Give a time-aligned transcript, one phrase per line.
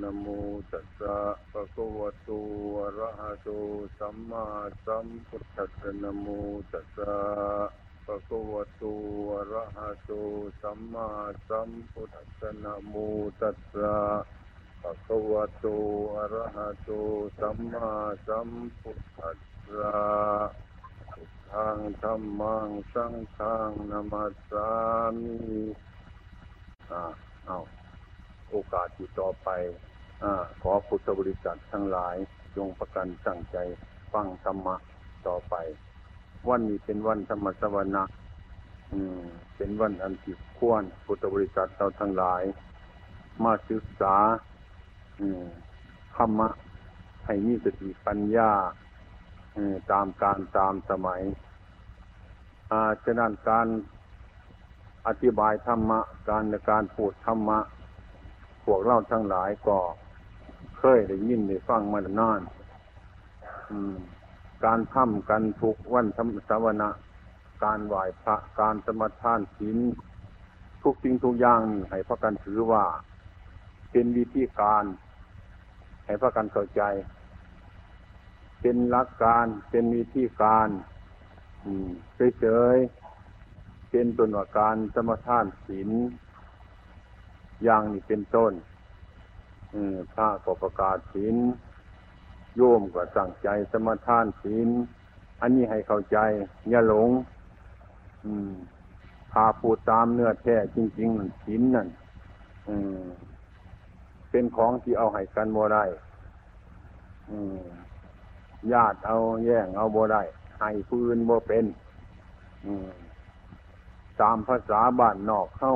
[0.00, 0.26] นโม
[0.70, 1.16] ตัสสะ
[1.50, 2.28] ภะคะวะโต
[2.78, 3.48] อะระหะโต
[3.98, 4.46] สัมมา
[4.84, 6.26] สัมพุทธัสสะนโม
[6.72, 7.16] ตัสสะ
[8.04, 8.82] ภะคะวะโต
[9.34, 10.10] อะระหะโต
[10.60, 11.08] สัมมา
[11.48, 12.94] สัมพุทธัสสะนโม
[13.40, 13.96] ตัสสะ
[14.82, 15.66] ภะคะวะโต
[16.14, 16.90] อะระหะโต
[17.38, 17.90] สัมมา
[18.26, 18.48] สัม
[18.80, 19.38] พุทธัส
[19.76, 19.98] สะ
[21.14, 21.16] ท
[21.50, 24.70] ธังธัมมังสังฆังนะมัสสา
[25.20, 25.36] มิ
[26.90, 27.02] อ่า
[27.46, 27.81] เอา
[28.52, 29.48] โอกาสที่ต่อไป
[30.22, 30.24] อ
[30.62, 32.16] ขอพุทธบริษัททั้งหลาย
[32.56, 33.56] จงประกันตั้งใจ
[34.12, 34.76] ฟังธรรมะ
[35.26, 35.54] ต่อไป
[36.48, 38.04] วันนี้เป็นวันธรรมสวนะ
[38.92, 39.22] อืม
[39.56, 42.42] เป็นวันอันที่ควรพุทธบริษัทเราทั้งหลาย
[43.44, 44.16] มาศึกษา
[46.16, 46.48] ธรรมะ
[47.26, 48.50] ให้มีสติปัญญา
[49.92, 51.22] ตามการตามสมัย
[52.70, 53.66] อาฉะนั้นการ
[55.06, 57.58] อธิบายธรรมะ การในการพูดธรรมะ
[58.64, 59.78] พวกเราทั้งหลายก็
[60.78, 62.40] เคยได้ยินได้ฟังมานาน
[64.64, 66.90] การทำกันทุกวันธรรมสวนะ
[67.64, 69.78] การไหว้พระการสมทานศีล
[70.82, 71.60] ทุกสิ่งทุกอย่าง
[71.90, 72.84] ให้พระกันถือว่า
[73.90, 74.84] เป็นวิธีการ
[76.06, 76.82] ให้พระกันเข้าใจ
[78.60, 80.68] เป็นหลักการเป็นวิธีการ
[82.40, 85.90] เฉยๆเป็นตัวหน่วการสมทานศีล
[87.64, 88.52] อย่างนี้เป็นต้น
[90.12, 91.36] พระก็ประกาศศีล
[92.56, 94.68] โยมก็ตั้งใจสมาทานศีล
[95.40, 96.18] อันนี้ให้เข้าใจ
[96.70, 97.10] อย่าหลง
[99.32, 101.88] พาพูดตามเนื้อแท้จริงๆนั่นศีลนั่น
[104.30, 105.84] เป็นของที่เอาให้กันบ่ได้
[108.72, 110.22] ญาติเอาแย่งเอาบ่ได้
[110.60, 111.64] ให้พื้นบ่เป็น
[114.20, 115.74] ตามภาษาบ้านนอกเข้า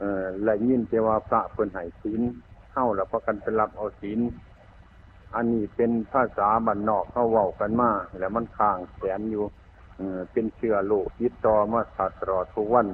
[0.00, 2.20] เออและยินเจว่าพระเพิ่นให้ศีล
[2.72, 4.20] เข้าแล้วพระกันไปรับเอาศีล
[5.34, 9.44] อันนี้เป็นภาษาบรรนอกเขาเว้ากันมาแล้วมันข้างแสนอยู่
[10.32, 12.86] เป็นเชื้อโลกยิดต่อมาตลอดทุกวัน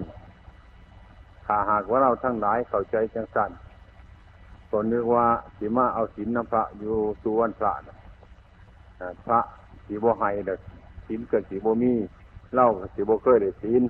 [1.44, 3.50] ถ้าหากว่าเราทั้งหลายเข้าใจจังสัน
[4.70, 5.26] ก็นึกว่า
[5.56, 7.72] สีมาเอาศีลนพระอยู่สุวรรณพระ
[9.26, 9.40] พระ
[9.86, 10.60] สีโบไฮเด็ก
[11.06, 11.94] ศีลเกิดสีโบมี
[12.54, 13.82] เล่าสีโบเคยได้ศีล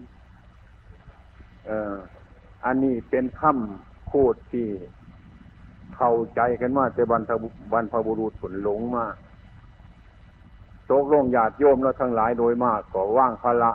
[1.67, 1.95] เออ
[2.66, 4.66] อันนี้เป็นคำพูดที่
[5.97, 7.31] เข้าใจกันว่าแต่บรรพ
[7.72, 9.06] บรรพบุรุษผลหลงมา
[10.91, 13.72] ตกลงญาติโยมแล้วทั้งหลายโดยมากก็ว่างพละ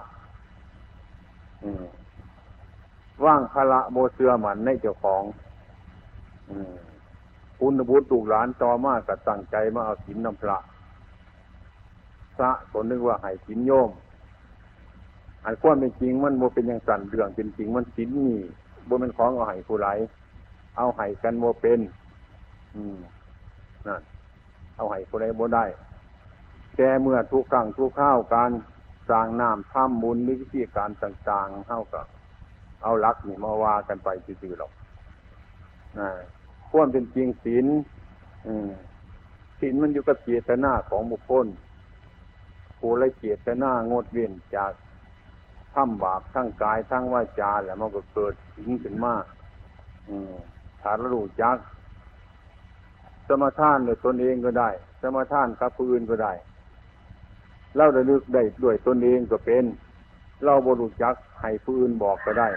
[3.25, 5.23] ว่างพละโมเสือหมันในเจ้าของ
[7.59, 10.58] คุณบุตรูกหลานต่อมากก็ตั้งใจมาเอาสินน้ำพระ
[12.35, 13.90] พระก็นึกว่าให้สินโยม
[15.46, 18.41] อันความเป็นจริงมันโมเป็นอย่างสั่นเรื่องเป็นจริงมันสินนี่
[18.88, 19.90] บนเป็นของเอาไห้ผู้ไร
[20.78, 21.80] เอาไห้กันโมเป็น
[22.75, 22.97] อืม
[23.88, 24.02] นั่น
[24.75, 25.66] เอาไห้ผู้ไรโมได้
[26.75, 28.52] แต่เมื่อทุกครั้งทุกข้าวการ
[29.09, 32.06] สร้างน้ำท่ำบุญหรือวิธีการต่างๆเท่ากับ
[32.84, 34.72] เอาลักนี่มาว่ากันไปจืดๆหรอก
[36.00, 36.09] นะ
[36.70, 37.66] ควรเป็นจริงศีล
[39.59, 41.46] ศีลมันอยู่กับเจตนาของบุคคล
[42.78, 44.72] ผู้ไรเจตนางดเว้นจาก
[45.76, 49.14] ทำบาปทั้งกายทั้งวาจาแล้วมันก็เกิดถึงขึ้นมา
[50.82, 51.58] ถ้าเรารู้จัก
[53.28, 54.70] สมทานโดยตนเองก็ได้
[55.02, 56.34] สมทานกับผู้อื่นก็ได้
[57.76, 59.66] เราได้ลึกได้ด้วยตนเองก็เป็น
[60.44, 62.50] เราบรู้จักให้ผู้อื่นบอกก็ได้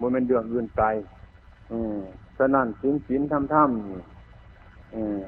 [0.00, 0.86] มันเป็นเรื่องอื่นไกล
[2.38, 5.22] ฉะนั้นสินสินทำทำอืม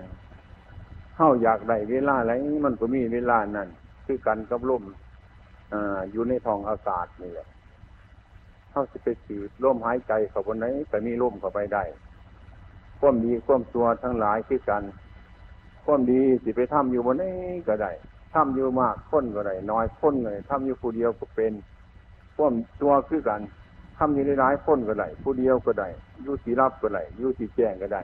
[1.15, 2.33] เข้าอยากได้เวลาอะไร
[2.67, 3.69] มันก็มีเวลานั่น
[4.05, 4.83] คือกันกับลม
[6.13, 7.49] อยู่ในท้องอากาศนี่แหละ
[8.71, 11.85] เขาจะไปสืดลมหายใจเข้าบนไหนแต่มีลมเข้าไปได้
[13.01, 14.83] ความดีความตัวทั้งหลายคือกัน
[15.85, 17.25] ความดีสิไปทำอยู่บนไหน
[17.69, 17.93] ก็ได้
[18.35, 21.53] ทำอยู่มากค้นก็ได้น้อยค้นเลยทำอยู่ผู้เดียวก็เป็น
[22.37, 23.41] ความตัวคือกัน
[23.99, 25.89] ทำอยู่ในหลายคนก็ได้ผู้เดียวก็ได้
[26.23, 28.03] อยู่สีรับก็ได้อยู่สีแจ้งก็ได้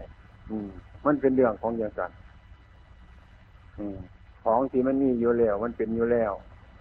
[0.51, 0.69] อืม
[1.05, 2.11] มันเป็นเรื่องของอย่างกัน
[3.79, 3.99] อืม
[4.45, 6.33] ของที่มันมีอยู่แล้ว มันเป็นอยู่แล้ว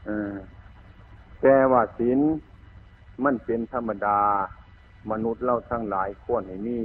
[0.08, 0.34] อืม
[1.42, 2.20] แต่ว่าศีล
[3.24, 4.20] มันเป็นธรรมดา
[5.12, 6.78] มนุษย์เราทั้งหลายควรให้มี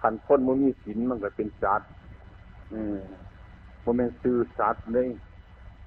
[0.00, 1.90] ขันคนมันมีศีลมันก็เป็นสัตว์
[2.72, 2.98] อืม
[3.84, 5.08] มันเป็นซื้อสัตว์เลย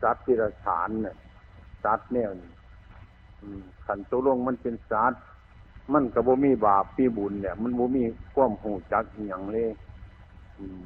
[0.01, 1.15] สัตว์ที่ระฐานเนี่ย
[1.83, 2.51] สัตว์แนวนี้
[3.85, 5.21] ขันตัวลงมันเป็นสัตว์
[5.93, 8.03] มันกับบ่มีบาปปีบุญเนี่ย มันบ่มี
[8.35, 9.69] ความหูจักอย่างเลย
[10.57, 10.83] อืม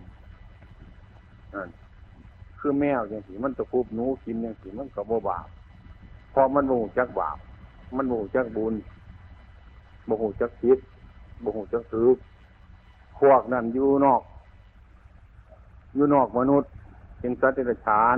[1.54, 1.69] นั่น
[2.59, 5.48] คือแมวอย่างสีมันตะคุบหนูกินอย่างสีมันกับบ่บาป
[6.33, 7.38] พราะมันโมหจักบาป
[7.95, 8.74] มันโมหจักบุญ
[10.06, 10.80] โมโหจักคิด
[11.39, 12.09] โมโหจักถือ
[13.19, 14.21] พวกนั้นอยู่นอก
[15.94, 16.71] อยู่นอกมนุษย์
[17.19, 18.18] เป็นสัตว์เดรัจฉาน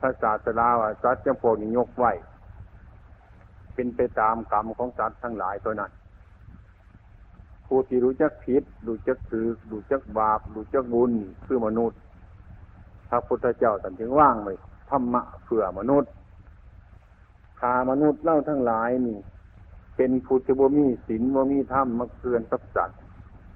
[0.00, 2.12] พระศาสดาว่าสัตว์จำพวกนี้ยกไว้
[3.74, 5.90] เป็นไปตามกรรมของสัตว์ทั้งหลายตัวนั้น
[7.66, 11.12] ผู้ที่รู้จักผิดรู้จักถือรู้จักบาปรู้จักบุญ
[11.46, 11.98] คือมนุษย์
[13.08, 14.54] พระพุทธเจ้าตันถึงว่างไว้
[14.90, 16.12] ธรรมะเพื่อมนุษย์
[17.60, 19.18] ขามนุษย์เล่าทั้งหลายนี่
[19.96, 22.98] เป็นผู้ที่บ่มีศีลบ่มีธรรมมาเกือนสักสัตว์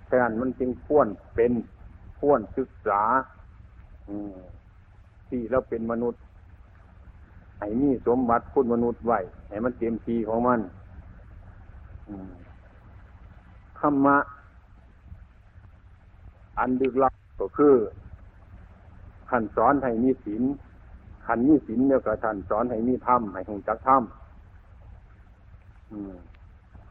[0.06, 1.52] แต่นั้นมันจึงพ้วนเป็น
[2.19, 3.02] พ้วนศึกษา
[5.29, 6.20] ที่เราเป็นมนุษย์
[7.58, 9.19] ให้มีสมบัติพุทธมนุษย์ไว้
[9.49, 10.61] ให้มันเต็มทีของมัน
[13.79, 14.17] ธรรมะ
[16.58, 17.75] อันดึกลับก็คือ
[19.31, 20.43] ขันสอนให้มีศีล
[21.26, 24.02] ขันมีศีลเนี่ยก็ท่านสอนให้มีธรรมให้หงจักธรรม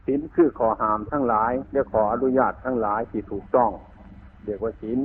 [0.06, 3.70] ศีลคือขอหามทั้งหลายเรียกขออนุญาตทั้งหลายที่ถูกต้อง
[4.44, 4.98] เรียกว่าศีล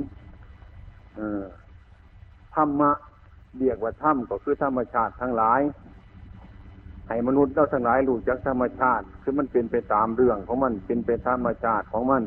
[2.54, 2.90] ธรรมะ
[3.58, 5.60] เรียกว่าธรรมก็คือธรรมชาติทั้งหลาย
[7.08, 12.22] ให้มนุษย์เราทั้งหลายรู้จักธรรมชาติ คือมันเป็นไปตามเรื่องของมันเป็นไปธรรมชาติของมัน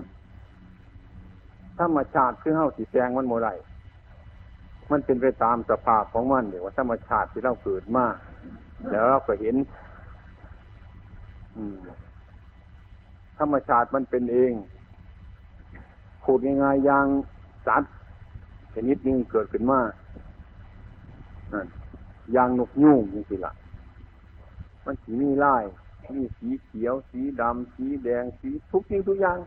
[1.80, 3.50] ธรรมชาติคือเฮาสีแจงมันโมไร
[4.92, 8.06] มันเป็นไปตามสภาพของมันเดี๋ยวว่าธรรมชาติที่เราเกิดมา
[8.90, 9.56] แล้วเราก็เห็น
[13.40, 14.54] ธรรมชาติมันเป็นเอง
[16.24, 17.06] พูดง่ายๆอย่าง
[17.68, 17.94] สัตว์
[18.74, 19.80] ชนิดนึงเกิดขึ้นมา
[22.34, 23.54] อย่างนกยุ่งนี่สิละ
[24.86, 25.64] มันสีมีลาย
[26.16, 29.38] มีสีเขียว สีดำ สีแดง สีทุกสิ่งทุกอย่าง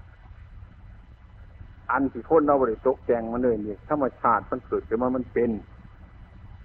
[1.91, 5.51] อันที่คนเราบริตกแต่งมาเลยเนี่ยธรรมชาติมันเกิดขึ้นมามันเป็น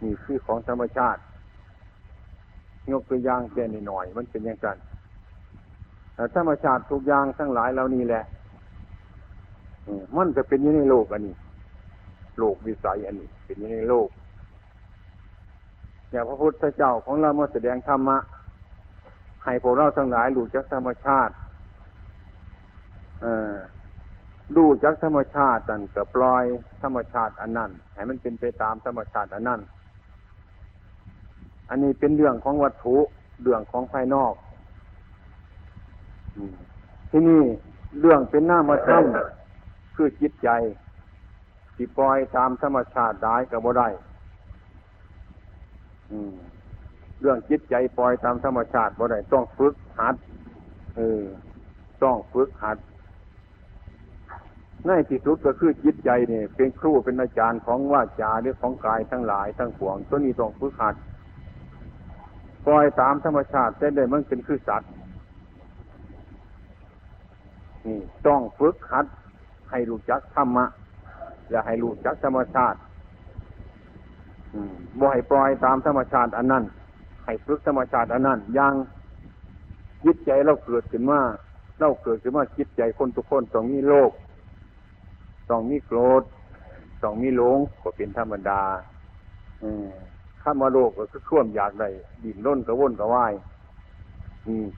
[0.03, 1.21] นี่คือของธรรมชาติ
[2.91, 4.77] ยกตัวอย่างแค่หน่อย มันเป็นอย่างกัน
[6.15, 8.23] แต่ธรรมชาติทุกอย่างทั้งหลายเหล่านี้แหละ
[10.17, 11.35] มันจะเป็นอยู่ในโลกอันนี้
[12.39, 14.09] โลกวิสัยอันนี้ เป็นอยู่ในโลก
[16.11, 18.17] อย่างพระพุทธเจ้าของเราเมื่อแสดงธรรมะ
[19.43, 21.33] ให้พวกเราทั้งหลายรู้จักธรรมชาติ
[24.55, 26.45] ดูจักธรรมชาตินั่นก็ปล่อย
[26.83, 29.61] ธรรมชาติอันนั้นให้มันเป็นไปตามธรรมชาติอันนั้น
[31.69, 32.97] อันนี้เป็นเรื่องของวัตถุ
[33.41, 34.33] เรื่องของภายนอก
[37.09, 37.43] ที่นี่
[37.99, 40.49] เรื่องเป็นหน้ามาทำคือจิตใจ
[41.75, 43.87] ที่ปล่อยตามธรรมชาติได้กับบ่ได้
[47.21, 50.15] เรื่องจิตใจปล่อยตามธรรมชาติบ่ได้ต้องฝึกหัด
[50.95, 51.23] เออ
[52.03, 52.77] ต้องฝึกหัด
[54.87, 60.95] ในที่สุดก็คือจิตใจเนี่ยเป็นครูเป็นอาจารย์ของว่าจาหรือของกายทั้งหลายทั้งปวงตัวนี้ต้องฝึกหัด
[62.65, 64.89] ปล่อยตามธรรมชาติแต่ได้มันเป็นคือสัตว์
[67.87, 69.05] นี่ต้องฝึกหัด
[69.69, 70.65] ให้รู้จักธรรมะ
[71.49, 72.77] อย่าให้รู้จักธรรมชาติ
[74.99, 76.63] บ่ให้ปล่อยตามธรรมชาติอันนั้น
[77.25, 78.73] ให้ฝึกธรรมชาติอันนั้นอยัง
[80.05, 81.19] จิตใจเราเกิดขึ้นมา
[81.79, 84.11] เราเกิดขึ้นมาจิตใจคนทุกคนต้องมีโลก
[85.49, 86.23] ต้องมีโกรธ
[87.03, 88.61] ต้องมีหลงก็เป็นธรรมดา
[89.63, 89.69] อื
[90.41, 91.89] ข้ามาโลกก็คือข่วมอยากได้
[92.23, 93.33] ดิ่นร่นกระวนกระวาย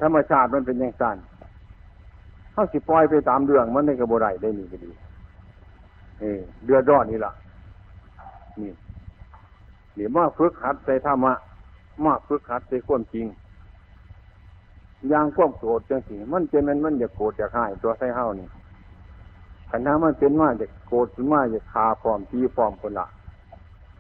[0.01, 1.17] ธรรมชาติมันเป็นอย่างสั้น
[2.51, 4.91] เขาสิปล่อยไปตามเรื่องมันในกระบวนได้นี่ก็ดี
[6.19, 7.31] เออเดือดร้อนนี่ล่ะ
[8.61, 8.71] นี่
[9.95, 11.33] เดี๋ยวมาฝึกหัดใส่ธรรมะ
[12.03, 13.25] มาฝึกหัดใส่ความจริง
[15.09, 18.47] อย่างความโกรธจังสิมันเจมันมันอยากโกรธอยากหายตัวใส่เฮานี่
[19.71, 23.07] ขันน้มันเป็นมาอยากโกรธขึ้นมาอยากคาฟอมทีฟอมคนละ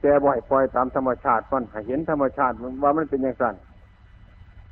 [0.01, 3.55] แต่บ่อยปล่อยตามธรรมชาติมันให้เห็นธรรมชาติว่ามันเป็นอย่างนั้น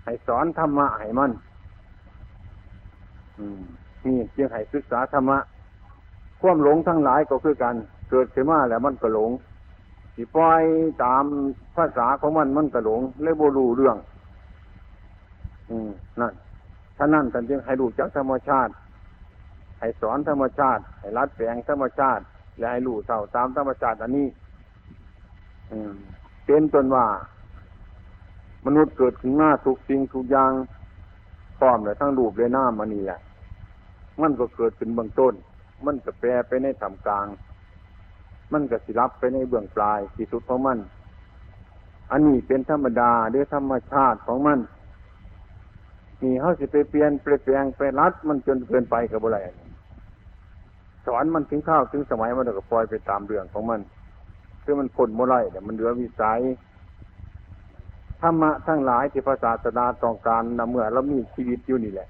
[0.03, 1.32] ให้สอนธรรมะให้มัน
[4.06, 5.38] นี่จึงให้ศึกษาธรรมะ
[6.41, 7.75] ความหลงทั้งหลายก็คือกัน
[8.10, 9.32] เกิดขึ้นมาแล้วมันก็หลง
[10.15, 10.63] สิปล่อย
[11.03, 11.24] ตาม
[11.75, 13.98] ภาษาของมันมันก็หลงเลยโบรูเรื่อง
[15.70, 15.89] อืม
[16.20, 16.34] นั่น
[16.98, 18.72] ท่านั่นท่านจึงให้รู้จักธรรมชาติ
[19.79, 22.24] ให้สอนธรรมชาติ ให้รัดแฝงธรรมชาติ
[22.57, 24.27] และให้รู้เท่าตามธรรมชาติอันนี้
[26.45, 27.07] เป็นตนว่า
[28.65, 30.51] มนุษย์เกิดขึ้นหน้าทุกสิ่งทุกอย่าง
[31.57, 33.19] พร้อมเลยทั้งรูปเลยหน้ามันนี่แหละ
[34.21, 35.33] มันก็เกิดขึ้นเบื้องต้น
[35.86, 37.27] มันก็แปรไปในทำกลาง
[38.53, 40.77] มันก็สิรับไปในเบื้องปลายที่สุดของมัน
[42.12, 44.59] อันนี้เป็นธรรมดาด้วยธรรมชาติของมัน
[46.24, 49.39] นี่เขาสิไปเปลี่ยนเปลี่ยนไปรัดมันจนเกินไปกับอะไร
[51.06, 53.79] สอนมันถึงข้าวถึงสมัยมันก็ปล่อยไปตามเรื่องของมัน
[54.63, 56.39] คือมันผลโมไรแต่มันเหลือวิสัย
[58.22, 62.10] ธรรมะทั้งหลายที่พระศาสดาต้องการนำเมื่อเรามีชีวิตอยู่นี่แหละ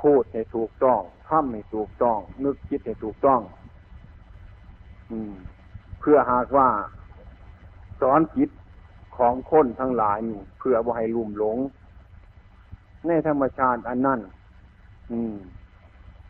[0.00, 3.40] พูดให้ถูกต้องทำให้ถูกต้อง นึกคิดให้ถูกต้อง
[5.10, 5.32] อืม
[6.00, 6.68] เพื่อหากว่า
[8.00, 8.50] สอนจิต
[9.16, 11.58] ของคนทั้งหลายนี่เพื่อบ่ให้ลุ่มหลง
[13.06, 14.20] ในธรรมชาติอันนั้น
[15.10, 15.36] อืม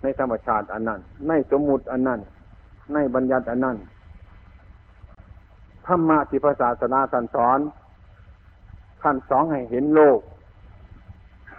[0.03, 2.21] ในธรรมชาติอันนั้น ในสมมุติอันนั้น
[2.95, 3.77] ในบัญญัติอันนั้น
[5.87, 7.59] ธรรมะที่พระศาสนาท่นสอน
[9.03, 10.21] ท่านสอนให้เห็นโลก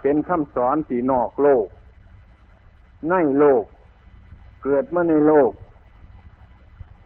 [0.02, 1.66] เป็นคำสอนที่นอกโลก
[3.10, 3.64] ในโลก
[4.62, 5.50] เกิดมาในโลก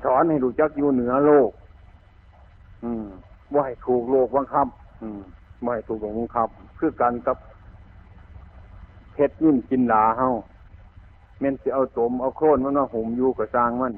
[0.04, 1.50] สอนให้รู้จักอยู่เหนือโลก
[2.84, 3.06] อืม
[3.52, 4.66] ว่าให้ถูกโลกบังคับ
[5.02, 5.20] อืม
[5.64, 7.36] ว่าให้ถูกโลกบังคับ คือกันกับ
[9.12, 10.28] เพชรยิ่งกินหลาเฮา
[11.40, 13.94] เม่นสิเอาตมเอาโคลนมันมาหุ่มอยู่กับจางมัน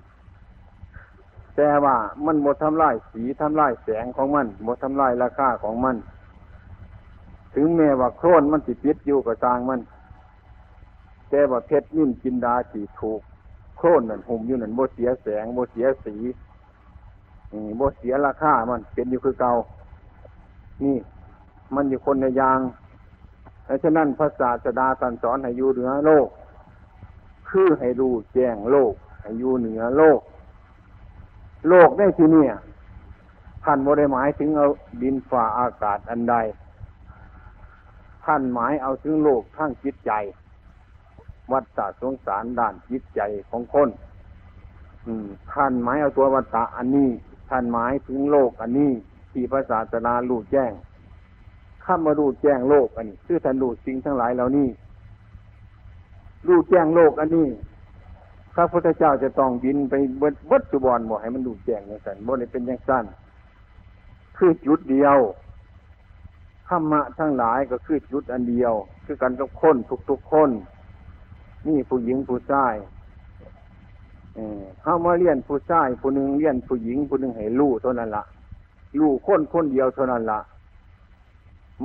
[1.57, 5.97] แต่ว่ามันหมดทำลายสีทำลายแสงของมันหมดทำลายราคาของมัน
[7.54, 9.80] ถึงแม้ว่าโคลนมันสิปิดอยู่กับจางมัน
[11.30, 13.21] แต่ว่าเพชรยิ่งกินดาสีถูก
[13.78, 16.14] โคลนนั่นหุ่มอยู่นั่นโมเสียแสงโมเสียสี
[17.76, 19.52] โมเสียราคามันเป็นอยู่คือเก่า
[20.85, 20.97] นี่
[21.75, 22.61] มันอยู่คนในยาง
[23.83, 26.28] ดังนั้นพระศาสดาตรัสสอนให้อยู่เหนือโลก
[27.50, 30.21] คือให้รู้แจ้งโลก ให้อยู่เหนือโลก
[31.69, 32.47] โลกได้ที่นี่
[33.64, 34.67] ท่านบ่ได้หมายถึงเอา
[35.02, 36.35] ดินฝ่าอากาศอันใด
[38.25, 40.12] ท่านหมายเอาถึงโลกทั้งจิตใจ
[41.52, 43.88] วัฏฏะสงสารด้านจิตใจของคน
[45.52, 47.11] ท่านหมายเอาตัววัฏฏะอันนี้
[47.50, 48.93] ท่านหมายถึงโลกอันนี้
[49.33, 50.73] ที่พระศาสนารู้แจ้ง
[51.85, 54.69] ข้ามารู้แจ้งโลกอันนี้ คือท่านรู้สิ่งทั้งหลายเหล่านี้
[56.47, 57.49] รู้แจ้งโลกอันนี้
[58.54, 63.04] พระพุทธเจ้าจะต้องบินไปเบิดวัดสุบรบอกให้มันรู้แจ้งอย่างนั้นบ่ได้เป็นอย่างสั้น
[64.37, 65.16] คือจุดเดียว
[66.68, 68.73] ธรรมะทั้งหลายก็คือจุดอันเดียว
[69.04, 69.76] คือกันกับคน
[70.11, 70.50] ทุกๆคน
[71.66, 72.75] นี่ผู้หญิงผู้ชาย
[74.83, 78.25] เข้ามาเรียนผู้ชายผู้หนึ่งเรียนผู้หญิงผู้หนึ่งให้รู้เท่านั้นละ
[78.99, 80.40] รู้คนคนเดียวเท่านั้นละ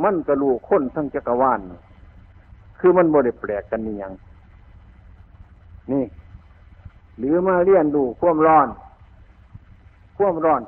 [0.04, 1.60] มันกระลูคนทั้งจักรวาล
[2.80, 4.14] คือมันบ่ได้แปลกกันนี่ยัง
[5.92, 6.06] นี่
[7.18, 8.68] หรือมาเรียนดูความร้อน
[10.18, 10.62] ความร้อน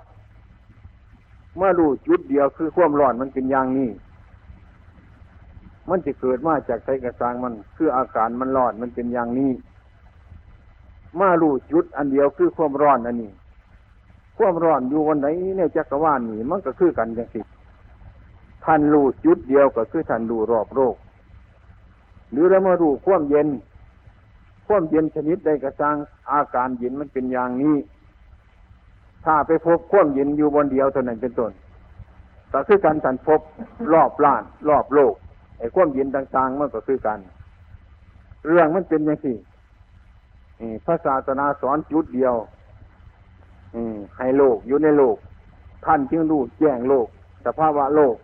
[1.57, 3.89] เมื่อดูจุดเดียวคือความร้อนมันเป็นอย่างนี้
[5.89, 9.51] มันจะเกิดมาจากไสกระซังมัน คืออาการมันร้อนมันเป็นอย่างนี้
[11.19, 13.31] มาลูจุดอันเดียวคือความร้อนอันนี้
[14.37, 17.41] ความร้อนอยู่วันไหนในจักรวาลนี่มันก็คือกันอย่างสิ
[18.65, 20.95] ท่านรู้จุดเดียวก็คือท่านรู้รอบโลก
[22.31, 23.47] หรือเรามารู้ความเย็น
[24.67, 25.95] ความเย็นชนิดใดกระซัง
[26.31, 27.75] อาการเย็นมันเป็นอย่างนี้
[29.25, 31.51] ถ้าไปพบความเย็นอยู่บนเดียวเท่านั้นเป็นต้น
[32.53, 33.41] ก็คือการท่านพบ
[33.93, 35.13] รอบล้าน รอบโลก
[35.57, 37.19] ไอ้ความเย็นต่างๆมันก็คือกัน
[38.47, 39.37] เรื่องมันเป็นอย่างนี้
[40.85, 42.33] พระศาสนาสอนจุดเดียว
[44.17, 45.15] ให้โลกอยู่ในโลก
[45.85, 47.07] ท่านจึงรู้แจ้งโลก
[47.45, 48.15] สภาวะโลก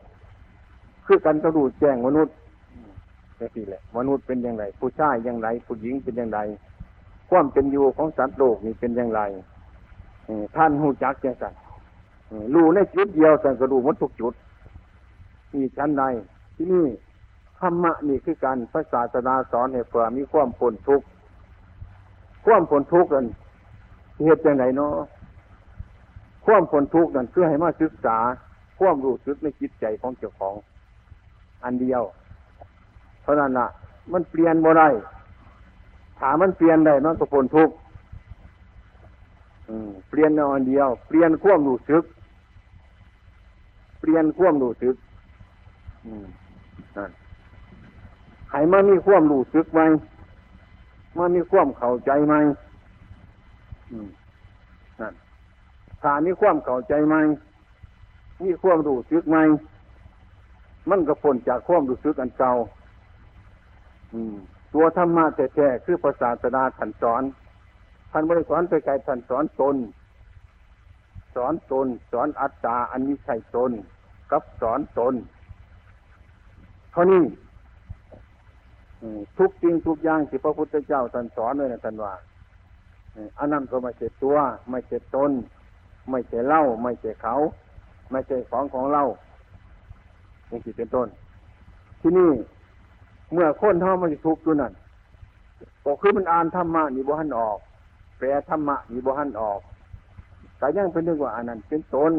[1.05, 2.35] คือกันก็รู้แจ้งมนุษย์
[3.41, 6.39] นี่สิแหละ มนุษย์เป็นอย่างไร ผู้ชายอย่างไร ผู้หญิงเป็นอย่างไร
[7.29, 9.21] ความเป็นอยู่ของสัตว์โลกนี่เป็นอย่างไร
[10.55, 11.53] ท่านหูจักจังสัน
[12.53, 14.33] รู้ในจุดเดียวแต่ก็รู้หมดทุกจุด
[15.53, 16.03] นี่ชั้นใด
[16.55, 16.85] ที่นี่
[17.59, 21.05] ธรรมะนี่คือการพระศาสนาสอนให้เพื่อมีความผลทุกข์
[22.45, 23.25] ความผลทุกข์นั้น
[24.23, 24.95] เหตุอย่างไรเนาะ
[26.45, 28.17] ความผลทุกข์นั้นเพื่อให้มาศึกษา
[28.79, 30.55] ความรู้สึกในจิตใจของเจ้าของ
[31.63, 32.01] อันเดียว
[33.21, 33.67] เพราะนั้นละ
[34.11, 34.89] มันเปลี่ยนบ่ได้
[36.19, 37.75] ถามมันเปลี่ยนได้มันก็พ้นทุกข์
[40.09, 42.03] เปลี่ยนเอาอันเดียว เปลี่ยนควมรู้สึก
[43.99, 44.95] เปลี่ยนควมรู้สึก
[46.97, 47.11] นั่น
[48.51, 49.81] ให้มันมีควมรู้สึกไหม
[51.17, 52.35] มันมีควมเข้าใจไหม
[54.99, 55.13] นั่น
[56.01, 57.15] ถ้ามีความเข้าใจไหม
[58.43, 59.37] มีความรู้สึกไหม
[60.89, 62.51] มันก็พ้นจากความรู้สึกอันเก่า
[64.73, 67.23] ตัวธรรมะแท้ๆคือภาษาสนาท่านสอน
[68.11, 69.75] ท่านบริสอนไปไกลท่านสอนตน
[71.35, 73.71] สอนตน สอนอัตตาอันนี้ใช่ตน
[74.31, 75.13] กับสอนตน
[76.91, 77.23] เท่านี้
[79.37, 82.13] ทุกจริงทุกอย่างที่พระพุทธเจ้าท่านสอนเลยนะท่านว่า
[83.39, 84.37] อันนั้นก็ไม่ใช่ตัว
[84.69, 85.31] ไม่ใช่ตน
[86.09, 87.35] ไม่ใช่เล่า ไม่ใช่เขา
[88.11, 89.03] ไม่ใช่ของของเรา
[90.47, 91.07] อย่างที่เป็นต้น
[92.01, 92.31] ที่นี่
[93.33, 94.73] เมื่อคนเท่ามันจะทุกข์อยู่นั่น
[95.85, 97.57] ก็คือมันอ่านธรรมะนี่บ่หันออก
[98.17, 99.61] แปลธรรมะนี่บ่หันออก
[100.57, 102.13] แต่ยังเป็นเรื่องว่าอันนั้นเป็นตน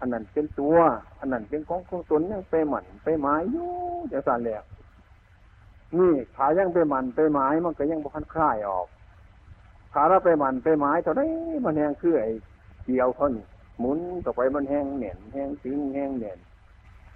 [0.00, 0.76] อันนั้นเป็นตัว
[1.18, 3.68] อันนั้นเป็นของของตนยังไปหมันไปหมายอยู่
[4.08, 4.62] อย่างสั่นแล้ว
[5.98, 8.86] นี่ขายังไปหมันไปหมายมันก็ยังบุคันคลายออก
[9.92, 11.22] ขาเราไปหมันไปหมายเท่าไร
[11.64, 12.30] มันแห้งคือไอ้
[12.84, 13.44] เกี่ยวเขานี่
[13.80, 16.38] หมุนต่อไปมันแห้งเหน่นแห้งถึงแห้งเหน่น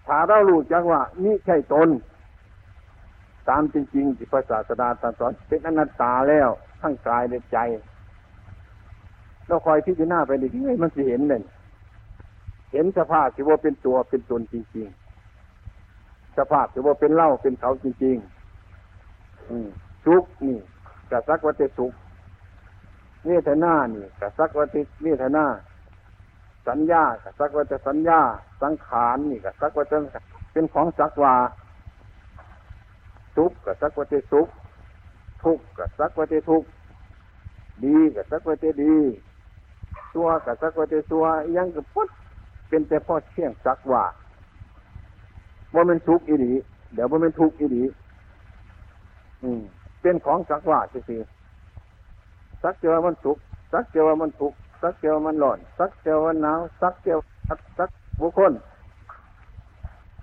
[0.07, 1.89] ถ้าเรารู้จักว่านี่ใช่ตน
[3.49, 6.49] ตามจริงๆที่พระศาสดาตรัสสอนเป็นอนัตตาแล้ว
[6.81, 7.59] ทั้งกายและใจ
[9.47, 10.47] เราคอยพิจารณาไปดิ
[10.83, 11.43] มันจะเห็นเลย
[12.73, 14.87] เห็นสภาพที่ว่าเป็นตัวเป็นตนจริง
[15.63, 19.69] ๆ สภาพที่ว่าเป็นเล่าเป็นเขาจริงๆอืม
[20.05, 20.59] สุขนี่
[21.11, 21.93] กะสักวัตสุข
[23.27, 25.45] เวทนานี่กะสักวัตเวทนา
[26.69, 28.21] สัญญากะสักวัตสัญญา
[28.63, 29.95] สังขารนี่กะสักวัต
[30.53, 31.35] เป็นของสักวา
[33.37, 34.49] ทุข์กะสักวัตสุข
[35.45, 36.69] ทุกข์กะสักวัตทุกข์
[37.85, 38.97] ดีกะสักวัตดี
[40.15, 41.25] ตัวกะสักวัตตัว
[41.57, 42.09] ยังกะพุท
[42.69, 44.05] เป็นแต่พ่อเชี่ยงสักว่า
[45.75, 46.53] ว่ามันทุขอีดี
[46.95, 47.85] เดี๋ยวว่ามันทุกข์อีดี
[49.43, 49.63] อืม
[50.03, 51.19] เป็นของสักว่าสิ
[52.63, 53.39] สักเจอมันสุข
[53.73, 58.53] สักเจอมันทุกข์สักเจอมันร้อนสักเจอมันหนาวสักเจอสักสักบุคคล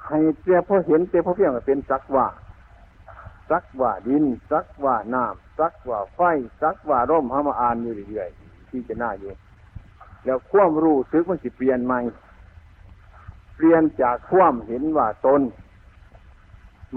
[0.08, 2.28] ให้เจ้าพ่อเห็นเจ้าพ่อเพียงเป็นสักว่า
[3.52, 6.20] สักว่าดิน สักว่าน้ำสักว่าไฟ
[6.62, 9.32] สักว่าร่มห้ามาอ่านอยู่เรื่อยๆที่จะน่าอยู่
[10.26, 12.00] แล้วความรู้ซึกมันสิเปลี่ยนใหม่
[13.56, 15.42] เปลี่ยนจากความเห็นว่าตน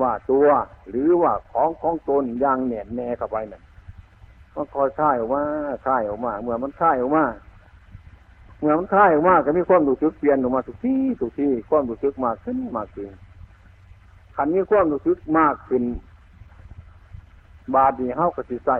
[0.00, 0.48] ว่าตัว
[0.90, 3.62] หรือว่าของของตนย่างแน่นแน่เข้าไปนั่น
[4.54, 5.44] มันคอยค่ายออกมา
[5.86, 7.24] ค่ายออกมาเมื่อมันค่ายออกมา
[8.58, 13.10] เมื่อมันค่ายออกมาก็มีความรู้สึกเปลี่ยนออกมาทุกที่ทุกที่ความรู้สึกมากขึ้นมากขึ้น
[14.36, 15.82] ขันนี้ความรู้สึกมากขึ้น
[17.74, 18.78] บาดีเฮาก็สิใส่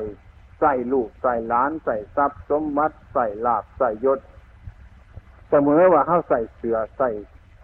[0.60, 4.20] ใส่ลูกใส่ล้านใส่ทรัพย์สมบัติใส่ลาบใส่ยศ
[5.50, 7.10] เสมอว่าเฮาใส่เสือใส่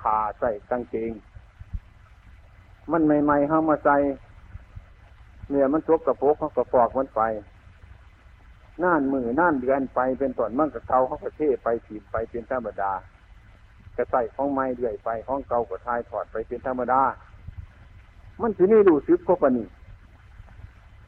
[0.00, 1.12] ผ้าใส่กางเกง
[2.90, 3.96] มันใหม่ๆเฮามาใส่
[5.50, 7.22] เนี่ยมันจกกระโปกเขากระปอกมันไป
[8.82, 12.92] น่านมือน่านเดือนไปเป็นต้นมั่งกับเก่าเขาประเทไปถีบไปเป็นธรรมดา
[13.96, 17.02] กระใส่ของไม้เดือยไปของเก่ากับทายถอดไปเป็นธรรมดา
[18.40, 19.66] มันที่นี่ดูซึกก็ปนี่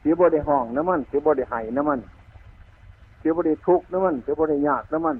[0.03, 1.99] สียบได้ห้องน้ำมันเสียบได้ไห้น้ำมัน
[3.19, 5.17] เสียบได้ทุกน้ำมันเสียบได้ยากน้ำมัน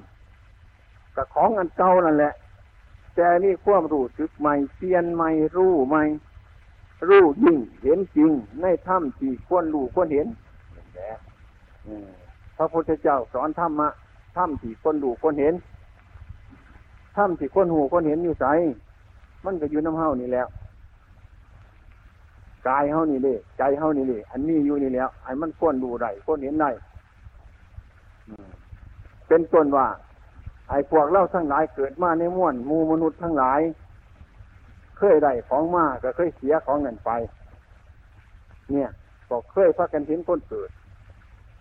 [1.16, 2.34] กับของอันเก่านั่นแหละ
[3.16, 6.02] แต่นี่ความรู้สึกใหม่เปลี่ยนใหม่รู้ใหม่
[7.08, 10.28] รู้ยิ่งเห็นจริง ในถ้ำที่ควรรู้ควรเห็น
[10.94, 13.90] แพระพุทธเจ้าสอนธรรมะ
[14.36, 15.56] ถ้ำที่คนดูคนเห็น
[17.16, 18.46] ถ้ำที่คนหูคนเห็นอยู่ใส
[19.46, 20.48] มันก็อยู่น้ำเฮานี่แล้ว
[22.68, 26.70] กายเฮานี่เลยใจเฮานี่เลยอันนี้อยู่นี่แล้วไอ้มันควรดูได้ควรเห็นได้
[29.28, 29.88] เป็นต้นว่า
[30.70, 33.62] ไอ้พวกเล่าทั้งหลายเกิดมาในม้วนมูมนุษย์ทั้งหลาย
[34.98, 37.12] เคยได้ของมาก็เคยเสียของเงินไป
[38.72, 38.90] เนี่ย
[39.30, 40.70] ก็เคยพักกันเห็นคนเกิด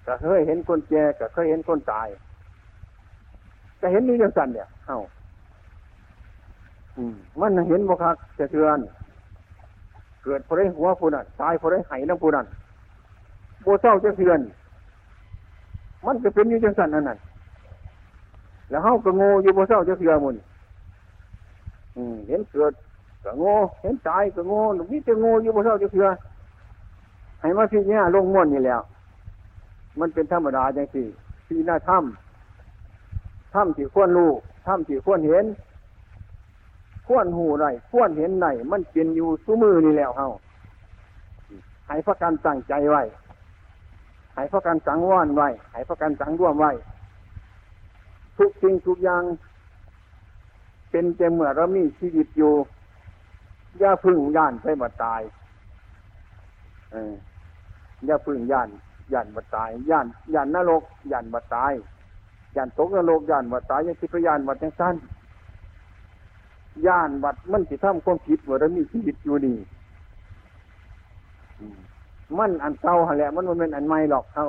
[0.07, 2.09] ก็เคยเห็นคนแก่ก็เคยเห็นคนตาย
[3.81, 5.01] ก็เห็นนี่ยังสั่นเนี่ยเอ้า
[7.41, 8.79] มันเห็นบ่คักจะเทือน
[10.25, 12.47] เกิดพอได้หัวผู้นั้นตายพอได้ไหน้ำผู้นั้น
[13.63, 14.41] โบเศร้าจะเทือน
[16.05, 17.17] มันจะเป็นอยู่จังสันนั่นน่ะ
[18.71, 20.37] แล้วเฮาก็โง่อยู่โบเศร้าจะเทือนมุน
[22.29, 22.73] เห็นเกิด
[23.25, 26.13] ก็โง่เห็นตายก็โง่หนุ่มนี่จะโง่อยู่โบเศร้าจะเทือน
[27.41, 28.81] ให้มาที่นี้ลงม้วนนี่แล้ว
[29.99, 31.07] มันเป็นธรรมดาอย่างสี่
[31.47, 34.31] ที่หน้าถ้ำถ้ำที่ควรรู้
[34.67, 35.45] ถ้ำที่ควรเห็น
[37.07, 40.29] ควรหูไรควรเห็นไหนมันเป็นอยู่สู้มือนี่แล้วเฮา
[41.89, 43.03] ให้พระการตั้งใจไว้
[44.35, 46.73] ให้พระการสังวรไว้ให้พระการสังร่วมไว้
[48.39, 49.23] ทุกสิ่งทุกอย่าง
[50.91, 52.53] เป็นแต่เมื่อเรามีชีวิตอยู่
[53.79, 55.21] อย่าพึ่งย่านไปมาตาย
[58.07, 58.69] อย่าพึ่งย่าน
[59.13, 61.73] ย่านบัตายย่านย่านนรกย่านบัตาย
[62.57, 64.95] ย่านตกนรกย่านบัตายยังคิดพยานบัดยังสั้น
[66.87, 69.57] ย่านบัดมันสิทำความคิดว่าเรามีชีวิตอยู่นี่
[72.39, 74.49] มันอันเก่าหันแหละ มันมันเป็นอันใหม่หรอกเท่า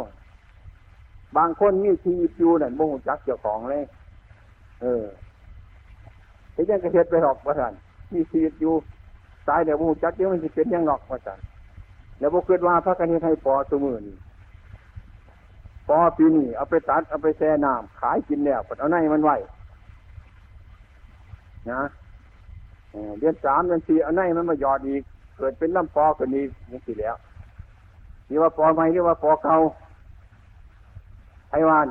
[1.38, 3.84] บางคนมีชีวิตอยู่นั่นบ่งจักเจ้าของเลย
[4.82, 5.06] เออ
[6.54, 7.74] เห็นยังกระเทศไปหรอกว่าท่าน
[8.14, 8.74] มีชีวิตอยู่
[9.50, 11.40] ตายเดี๋ยวบ่งจักเดี๋ยวมันจะเป็นยังหรอกว่าท่าน
[12.20, 14.18] แล้วบ่เกิดว่าพระกันให้ปอสมือนี่
[15.88, 19.36] พอปีนี้เอาไปตัดเอาไปแช่น้ำขายกินแล้วเอาในมันไว้
[21.72, 21.82] นะ
[23.19, 25.03] เดือนสามเดือนสี่เอาในมันมาหยอดอีก
[25.38, 27.15] เกิดเป็นลำปอกันนี้นี่สิแล้ว
[28.29, 29.56] นี่ว่าปอใหม่หรือว่าปอเก่า
[31.49, 31.88] ไทว่าน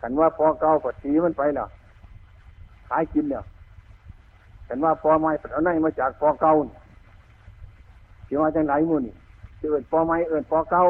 [0.00, 1.68] กันว่าปอเก่าก็สีมันไปแล้ว
[2.88, 3.44] ขายกินแล้ว
[4.68, 6.52] กันว่าปอใหม่เอาในมาจากปอเก่า
[8.26, 9.14] สิว่าจังไรมุ่นี่
[9.58, 10.82] เอิดปอไม้เอิดปอเก้า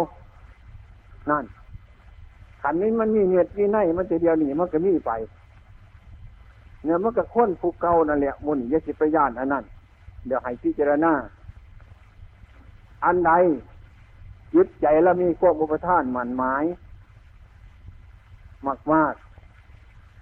[1.30, 1.44] นั่น
[2.62, 5.10] ขันนี้มันมีเนียดมีในมันจะเดียวหนีมันก็มีไป
[6.86, 9.64] เนี่ยมันก็ค้นภูเก่านั่นแหละมุนยสิปยานอันนั้น
[10.26, 11.12] เดี๋ยวให้พิจารณา
[13.04, 13.32] อันใด
[14.54, 16.64] ยึดใจแล้วมีควบอุปทานหมันหมาย
[18.66, 19.14] มากมาก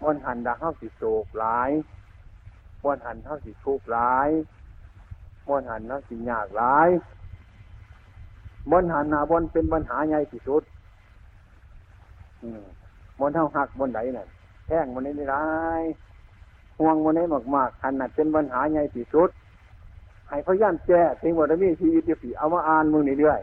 [0.04, 1.70] วันหันดาเข้าสิโศกหลาย
[2.86, 4.28] วันหันเข้าสิทุกข์หลาย
[5.50, 6.88] วันหันเข้าสิยากหลาย
[8.72, 10.62] วันหันนาบนเป็นปัญหาใหญ่ที่สุด
[13.18, 14.26] บนเท่าหักบนไหนน่ะ
[14.66, 15.44] แท่งบนนี้ไม่ได้
[16.78, 19.30] ห่วงบนนี้มากมากหันน่ะเป็นปัญหาใหญ่ที่สุด
[20.28, 23.40] ให้พยายามแก้สิ่งวัามีชีวิตที่เอามาอ่านมึงนี่เรื่อย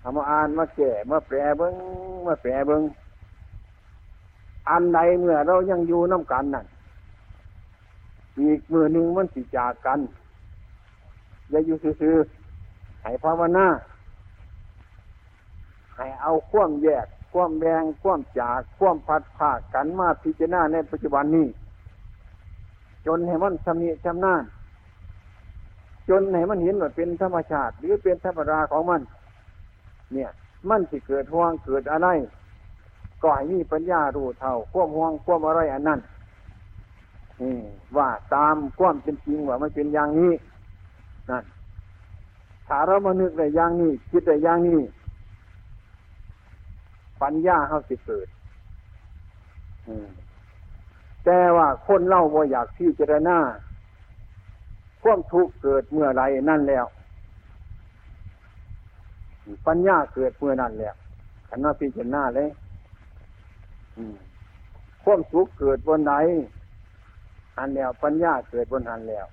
[0.00, 1.74] เอามาอ่านมาแก้มาแปลเบิ้ง
[2.26, 2.82] มาแปลเบิ้ง
[4.70, 6.66] อันใดเมื่อเรายังอยู่น้ากันนั่น
[8.40, 10.00] อีกมือหนึ่งมันสิจากกัน
[11.50, 13.66] อย่าอยู่ซื่อๆให้ภาวนา
[15.96, 21.46] ให้เอาข่วมแยกข่วมแบงข่วมจากข่วมพัดผ่ากกันมาพิจารณาในปัจจุบันนี้
[23.06, 24.42] จนให้มันชำนิชำนาญ
[26.08, 29.00] จนให้มันเห็นว่าเป็นธรรมชาติ หรือเป็นธรรมดาของมัน
[30.12, 30.30] เนี่ย
[30.68, 32.08] มันสิเกิดห่วงเกิดอะไร
[33.22, 36.00] ก็ให้มีปัญญารู้เท่า ควบห่วงควบอะไรอันนั้น
[37.96, 40.32] ว่าตามความเป็นจริงว่ามันเป็นอย่างนี้
[41.30, 41.44] นั่น
[42.66, 44.80] ถ้าเรามานึกในอย่างนี้ คิดในอย่างนี้
[47.22, 48.28] ปัญญาเขาสิเกิด
[51.26, 53.38] แต่ว่าคนเล่าว่าอยากที่เจรณา
[55.02, 56.86] ความทุกข์เกิดเมื่อไรนั่นแล้ว
[59.66, 60.94] ปัญญาเกิดเมื่อนั้นแล้ว
[61.48, 62.48] ขันว่าพิจารณาเลย
[65.02, 66.14] ความสุกข์เกิดบนไหน
[67.58, 69.26] อันแล้วปัญญาเกิดบนหันแล้ว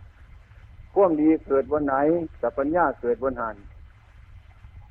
[0.94, 1.96] ความดีเกิดบนไหน
[2.40, 3.56] แต่ปัญญาเกิดบนหัน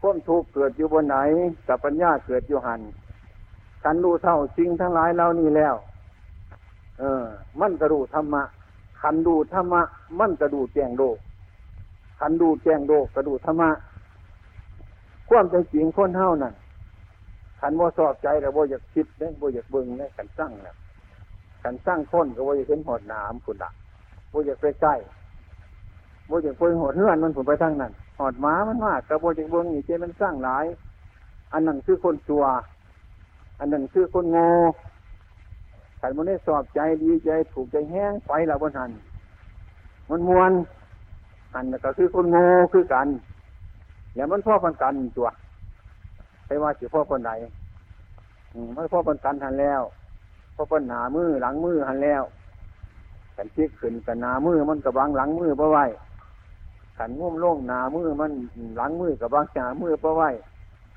[0.01, 1.17] ความทุกข์เกิดอยู่บนไหน
[1.65, 2.81] แต่ปัญญาเกิดอยู่หัน
[3.85, 5.75] กันรู้เท่าสิ่งทั้งหลายเหล่านี้แล้ว
[7.03, 7.27] เออ
[7.61, 8.43] มันกระดูธรรมะ
[9.01, 9.83] ขันดูธรรมะ
[10.19, 11.17] มันกระดูแจงโลก
[12.21, 13.71] ขันดูแจงโลกกระดูธรรมะ
[15.29, 16.55] ความเป็นจริงคนเท่านั้น
[17.61, 20.77] ขันว่าสอบใจแต่ว่าอยากคิดได้ว่าอยากเบิ่งได้ขันสร้างนะ
[21.63, 23.71] ขันสร้างคนก็ว่าอยากเห็นหอดน้ำคุณละ
[24.33, 24.95] ว่าอยากไปใกล้
[26.31, 30.65] ว่าอยากเบิ่งหอดเฮือนมันผลไปทางนั้นหอดม้ามันมากกระโบอยากเบิ่งนี่เจมันสร้างหลาย
[31.53, 32.45] อันนั้นคือคนชัว
[33.59, 34.49] อันนั้นคือคนโง่
[36.05, 38.91] ขันมันได้สอบใจดีใจถูกใจแห้งไฟเราบนหัน
[40.11, 40.53] มันมวน
[41.55, 43.09] อันก็คือคนโง่คือกัน
[44.15, 45.29] แล้วมันพ่อพันกันตัว
[46.47, 47.33] ไปว่าสิพ่อคนไหน
[48.75, 49.83] ไม่พ่อคนกันหันแล้ว
[50.55, 52.23] พ่อคนหนามือหลังมือหันแล้ว
[53.37, 55.85] ขันชิกขึ้นกับหนามือมันกับบังหลังมือเพราะไว้
[56.99, 58.33] ขันงุ่มโล่งหนามือมัน
[58.77, 60.31] หลังมือกับบังหนามือเพราะไว้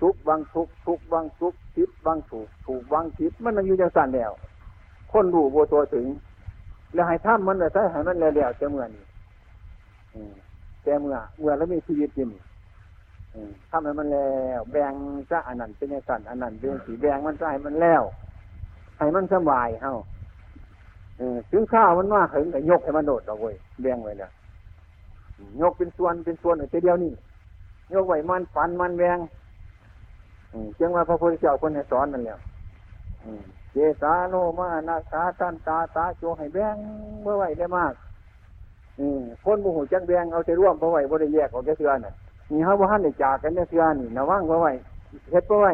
[0.01, 4.31] ทุกบังทุกทุกบังทุกทิศบังถูกถูกบังทิศมันอยู่จังสันแล้ว
[5.15, 6.05] คนดูโบตัวถึง
[6.93, 9.03] แล้วให้ท่ามันเลยใช่ให้มันแล้วๆจะเมื่อนี่
[10.83, 12.29] แต่เมื่อเมื่อแล้วมีชีวิตจริง
[13.69, 14.27] ทำให้มันแล้
[14.59, 14.93] วแบ่ง
[15.31, 18.03] จะอันนั้นเป็นอย่างนั้นอันนั้นเป็นสีแบ่งมันจะให้มันแล้ว
[18.97, 19.93] ให้มันสบายเฮา
[21.51, 24.31] ถึงข้าวมันว่าถึงกับยกให้มันโดดออกเว้ยแบ่งไว้เนี่ย
[25.61, 27.13] ยกเป็นส่วนเป็นส่วนแต่เดียวนี่
[27.93, 29.17] ยกไว้มันฟันมันแบ่ง
[30.75, 32.37] เจียงว่าพระพุทธเจ้าคนให้สอนนั่นแหละ
[33.77, 36.75] เจสาโนมานาคาตันตาตาโจให้แบง
[37.21, 37.93] เมื่อไหวได้มาก
[38.99, 42.13] อืมคนบุหูจักแบงเอาใจร่วมเพราะไหวบริแยกออกแค่เสือน่ะ
[42.51, 44.67] นี่เขาบ่ทันได้จากกันเนี่ยเสือนี่นะว่างบ่ไหว
[45.31, 45.67] เฮ็ดบ่ไหว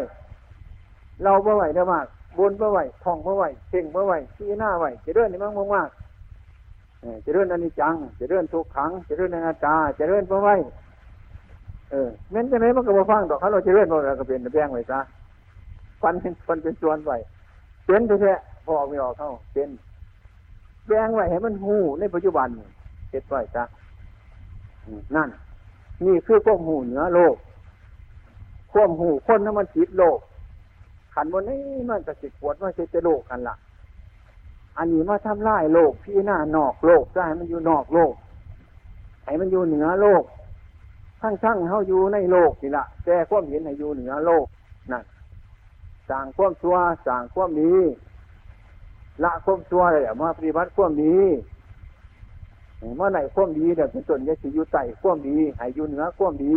[1.24, 2.06] เราบ่ไหวได้มาก
[2.38, 5.90] บนบ่ไหวท่องบ่ไหวเพ่งบ่ไหวที่หน้าไหวจะเดินนี่มั่งมาก
[7.26, 10.50] จะเดินอนิจจังจะเดินทุกขังจะเดินอนัตตาจะเดินบ่ไหว
[11.92, 15.00] เออแม้นจะไหนมันก็บ่ฟังดอกเขาเราจะเดินบ่ไหวก็เป็นแบงไว้ซะ
[16.02, 17.18] ฟันเป็นฟันเป็นส่วนไว้
[17.92, 18.34] เป็นไปแท้
[18.66, 19.70] พอไม่ออกเข้าเป็น
[20.88, 22.48] แบงไว้ให้มันหูในปัจจุบัน
[23.10, 23.64] เฮ็ดไว้จ้ะ
[25.16, 25.30] นั่น
[26.06, 27.36] นี่คือควบหูเหนือโลก
[28.72, 30.20] ควบหูคนนั้นมันจิตโลก
[31.14, 33.56] ขันวันนี้มันจะสิปวดว่าจะโลกกันละ่ะ
[34.78, 38.14] อันนี้มาทำลายโลกพี่หน้านอกโลกจะให้มันอยู่นอกโลก
[39.26, 40.24] ให้มันอยู่เหนือโลก
[41.22, 44.46] ทั้งทั้งเขาอยู่ในโลกนี่ละแต่ความเห็นให้อยู่เหนือโลก
[44.92, 45.04] นั่น
[46.12, 46.76] สั่งความชั่ว
[47.08, 47.74] สั่งความดี
[49.24, 51.16] ละความชั่วเลยมาปฏิบัติความดี
[52.98, 56.54] เมื่อไหร่ข่วมดีเนี่ยเป็นส่วนยสิอยู่ใต้ข่วมดีให้อยู่เหนือข่วมดี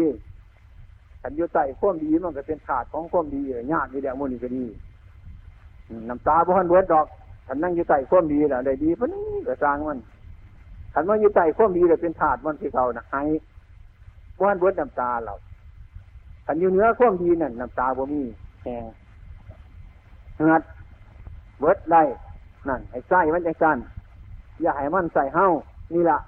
[1.22, 3.40] ขันอยู่ใต้ข่วมดีมันก็เป็นขาดของข่วมดี
[3.72, 4.64] ญาตินี่แหละมุนีก็ดี
[6.08, 7.06] น้ำตาบ่ฮันเบิดดอก
[7.46, 9.98] ขันนั่งอยู่ใต้ข่วมดีแล้วได้ดีเพราะนี่ก็สร้างมัน
[10.94, 13.22] ขันว่าอยู่ใต้ข่วมดีแล้วเป็นถาดมันที่เขานะให้
[14.40, 15.34] บ้านเบิดน้ำตาเรา
[16.46, 18.22] ขันอยู่เหนือข้อมดีนั่นน้ำตาบ่มี
[18.62, 18.84] แหง
[20.40, 20.62] หือด
[21.58, 22.02] เบิดได้
[22.68, 23.78] นั่นไอ้ไส้มันจังสัน
[24.62, 25.48] อย่าให้มันใส่เฮ้า
[25.92, 26.18] นี่ละ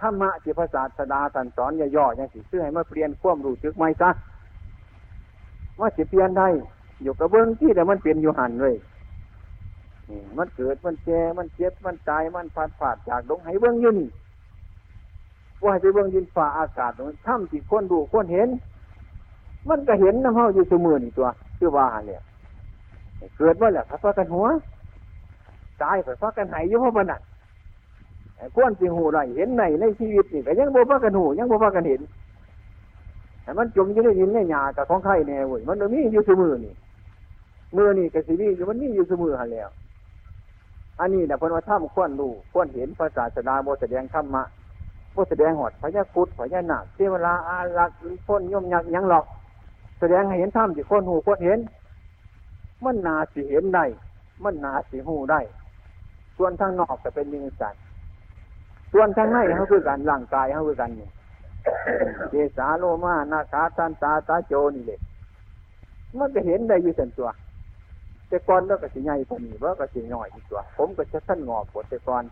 [0.00, 4.10] ธรรมะที่พระศาสดาตรัสสอนอย่อๆอย่างสิซื้อให้มาเปลี่ยนความรู้จึกไม่ซะ
[5.80, 6.48] ว่าสิเปลี่ยนได้
[7.02, 8.74] อยู่กับเบื้องที่แต่มันเปลี่ยนอยู่หันเลย
[10.38, 13.98] มันเกิดมันแก่มันเจ็บมันตายมันผาดผาดจากดงให้เบื้องยืน
[15.62, 18.48] ว่าให้ไปเบื้องยินฝ่าอากาศมันถ้ำที่คนดูคนเห็น
[19.68, 21.28] มันก็เห็นน้ำเฮาอยู่เสมอนี่ตัว
[21.58, 22.22] คือว่าเนี่ย
[23.38, 24.46] เกิดว่าแหละพัดกันหัว
[25.82, 27.22] ตายไปพักกันหายยู่เพราะมันนั่น
[28.54, 32.00] ควรสิหูไรเห็นในในชีวิตนี่ก็ยังบ่พักกันหูยังบ่พักกันเห็น
[33.42, 36.74] แต่มันจมอยู่ในดินในหญ้ากับของไข่แน่เว้ยมันมีอยู่เสมือนี่
[37.76, 39.68] มือนี่กับสีนี่มันมีอยู่เสมือหันแล้ว
[41.00, 44.42] อันนี้นะเพิ่นว่าถ้ำควรรู้ควรเห็นภาษาสดาโมแสดงธรรมะ
[45.12, 49.26] โมแสดงหอดพญาคุดพญานาคเทวราอารักษ์พ้นย่อมยักยังหลอก
[49.98, 51.58] แสดงให้เห็นธรรมที่คนหูคนเห็น
[52.84, 53.84] มันนาสิเห็นได้
[54.44, 55.40] มันนาสิหูได้
[56.36, 57.74] ส่วนทางนอกจะเป็นยิงสัน
[58.92, 61.10] ส่วนทางในเขาคือการร่างกายเขาคือกันเนี่ย
[62.30, 65.00] เจสาโลมานาคาตันตาตาโจนี่เลย
[66.18, 67.28] มันจะเห็นได้อยู่ส่วนตัว
[68.28, 72.24] แต่ก่อนแล้วก็สิใหญ่กว่านี้ว่าก็สิน้อยอีกตัว ผมก็จะสั้นงอกปวดแต่ก่อน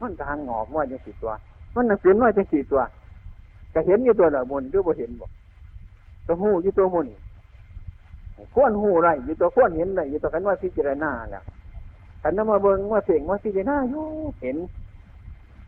[0.00, 1.32] มันทางงอกว่าจังสี่ตัว
[1.74, 2.82] มันนักเปลี่ยนว่าจังสี่ตัว
[3.74, 5.26] ก็เห็นอยู่ตัวละมุนหรือบ่เห็นบ่
[6.26, 7.06] ตัวหูอยู่ตัวมุน
[8.54, 11.44] ข้วนหูไรอยู่ตัวข้วนเห็นไรอยู่ตัวกันว่าพิจารณาแล้ว
[12.22, 14.04] กันนำมาเบิ่งว่าเสียงว่าพิจารณาอยู่
[14.42, 14.56] เห็น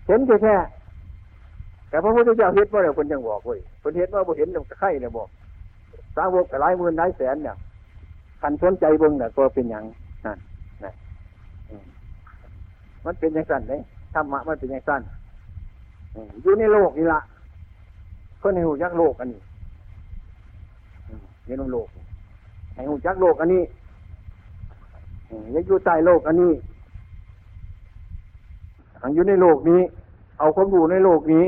[0.06, 0.56] เห็นแค่
[1.88, 5.28] แต่พระพุทธเจ้าเห็นว่าเดี๋ยวคนยังบอกเว้ยคนเห็นว่าบ่เห็นแล้วไข่เนี่ยบอก
[6.16, 7.56] สาวกหลายหมื่นหลายแสนเนี่ย
[8.40, 9.84] คันสนใจเบิ่งเนี่ยก็เป็นอย่าง
[10.26, 10.38] นั่น
[10.84, 10.92] นะ
[13.04, 13.80] มันเป็นอย่างสั้นเลย
[14.14, 15.02] ธรรมะมันเป็นอย่างสั้น
[16.42, 17.20] อยู่ในโลกนี่ละ
[18.40, 19.40] คนในหูยักโลกอันนี้
[21.46, 21.88] อยู่ในโลก
[22.78, 23.62] ในหูยักโลกอันนี้
[25.54, 26.52] ยังอยู่ใต้โลกอันนี้
[29.02, 29.80] อังอยู่ในโลกนี้
[30.38, 31.44] เอาความรู้ในโลกนี้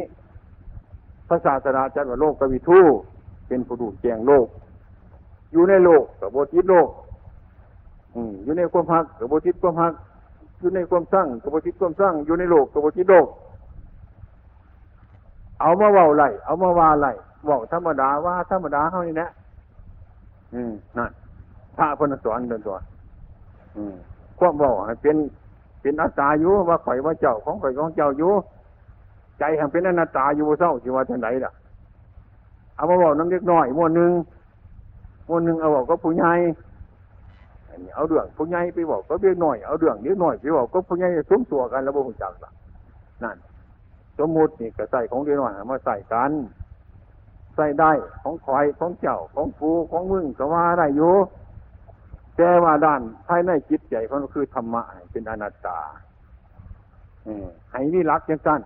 [1.29, 2.79] พระศาสนาจัดว่าโลกกวิทู
[3.49, 4.47] เป็นผู้ดูแจงโลก
[5.53, 6.89] อยู่ในโลกกับโบทิศโลก
[8.45, 9.93] อยู่ในความพักกับโบทิศความพัก
[10.61, 13.29] อยู่ในความสร้างกับโบทิศความสร้างอยู่ในโลกกับโบทิศโลก
[15.61, 17.07] เอามาเว้าไหลเอามาว่าไหล
[17.49, 19.31] ว้าธรรมดาว่าธรรมดาเท่านี้นะ
[20.55, 21.11] อืมนั่น
[21.77, 22.77] พระพนสอนเดินตัว
[23.77, 23.95] อืม
[24.39, 25.17] ความเว้าให้เป็น
[25.83, 28.33] เป็นอาตาอยู่ว่าข่อยว่าเจ้าของข่อยของเจ้าอยู่
[29.39, 31.53] ใจแห่งเป็นอนัตตาอยู่เศร้าสิว่าจะไหนล่ะ
[32.77, 34.13] เอามาบอกน้ำเล็กน้อยมวนหนึ่ง
[35.29, 36.33] คนหนึ่งเอาบอกก็ผู้ใหญ่
[37.95, 42.51] เอาเดืองผู้ใหญ่ไปบอกก็เบี้ยหน่อยเอาเดืองนิดหน่อยไปบอกก็ผู้ใหญ่สมตัวกันแล้วบ่หุ่จักล่ะ
[43.23, 43.37] นั่น
[44.19, 46.31] สมมตินี่ก็ใส่ของเดียหน่อยมาใส่กัน
[47.55, 51.15] ใส่ได้ของคอยของเจ้าของกูของมึงก็ว่าได้อยู่
[52.37, 54.83] แต่ว่าด้านภายในจิตใจเพราะคือธรรมะ
[55.13, 55.79] เป็นอนัตตา
[57.71, 58.61] ให้นี่รักยังสั้น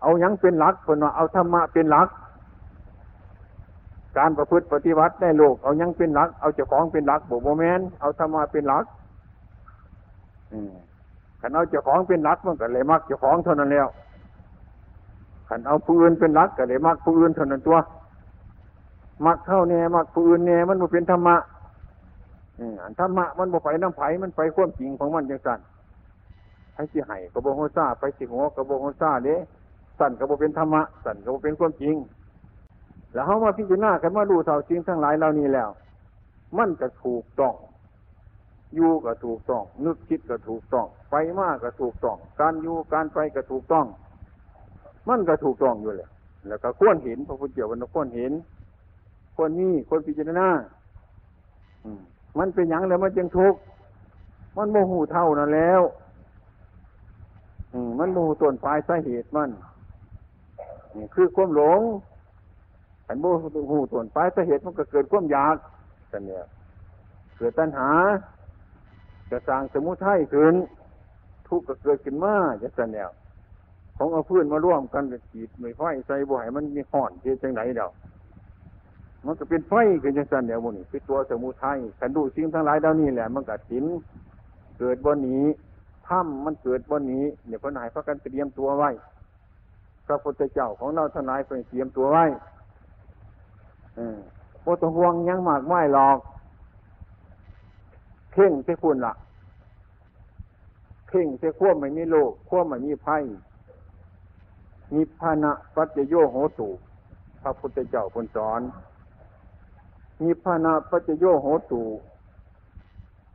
[0.00, 2.08] เอายังเป็นรักคนว่าเอาธรรมะเป็นรัก
[4.18, 8.84] การประพฤติปฏิบัติในโลก เอายังเป็นหลัก เอาเจ้าของเป็นหลักบุโมแมนเอาธรรมะเป็นหลัก
[11.40, 13.88] ขันเอาเจ้าของเป็นหลักมันก็เลยมักเจ้าของเท่านั้นแล้ว
[15.52, 17.78] ขันเอาผู้อื่นเป็นหลักก็เลยมักผู้อื่นเท่านั้นตัว
[19.26, 21.36] มักเท่าแน่มักผู้อื่นแน่มันมาเป็นธรรมะ
[22.82, 25.60] อันธรรมะมันบ่ไปน้ำไผมันไปความจริงของมันจังสั่น
[26.74, 29.36] ไอ้ที่ไห้กระโบงโฮซ่าไปสิหัวกระโบงโฮซ่าเด้
[29.98, 31.96] สั่นกระโบเป็นธรรมะสั่นกระโบเป็นความจริง
[33.12, 35.68] แล้วเขามาพิจารณากันมาดูเท่าสิ่งทั้งหลายเหล่านี้แล้ว
[36.58, 37.54] มันก็ถูกต้อง
[38.74, 43.86] อยู่ก็ถูกต้อง นึกคิดก็ถูกต้อง ไปมากก็ถูกต้อง การอยู่การไปก็ถูกต้อง
[45.08, 46.08] มันก็ถูกต้องอยู่เลย
[46.48, 48.32] แล้วก็ควรเห็นพระพุทธเจ้าวันควรเห็น
[49.36, 50.48] ควรนี้ควรพิจารณา
[52.38, 53.60] มันเป็นอย่างแล้วมันจึงทุกข์
[54.56, 55.80] มันโมหูเท่านั้นแล้ว
[57.98, 59.50] มันโมหูต้นปลายสาเหตุมัน
[61.14, 61.80] คือความหลง
[63.06, 63.26] ขันโบ
[63.70, 65.56] หูตวนไปสาเหตุมันก็เกิดความอยาก
[66.12, 66.44] กันเนี่ย
[67.36, 67.90] เกิดตัณหา
[69.30, 70.54] จะสร้างสมุทัยขึ้น
[71.48, 73.08] ทุกข์ก็เกิดขึ้นมาจะสันเนี่ย
[74.02, 77.90] ของเอาเพื่อนมาร่วมกันกับจีดไม่ไฟใส่บ่อยมันมีห่อนที่จังไหนเดียว
[79.26, 83.84] มันก็เป็นไฟขึ้นจังสันเนี่ยบุนี่คือตัวสมุทัยขันดูสิ่งทั้งหลายเดานี้แหละ มันก็สิน
[84.78, 85.44] เกิดบนนี้
[86.06, 88.90] ถ้ำมันเกิดบนนี้เนี่ยพระนายพระกันเตรียมตัวไว้
[90.06, 92.24] พระพุทธเจ้าของเราทนายเป็นเตรียมตัวไว้
[94.62, 96.18] โมตห่วงยังมากไม่หรอก
[98.32, 99.14] เพ่งเสียคุณละ่ะ
[101.08, 103.18] เพ่งเสียขั้วไม่มีโลกขั้วไม่มีไพ่
[104.96, 106.68] นิพพานะปัจจโยโหตุ
[107.42, 108.60] พระพุทธเจ้าคนสอน
[110.24, 111.82] นิพพานะปัจจโยโหตุ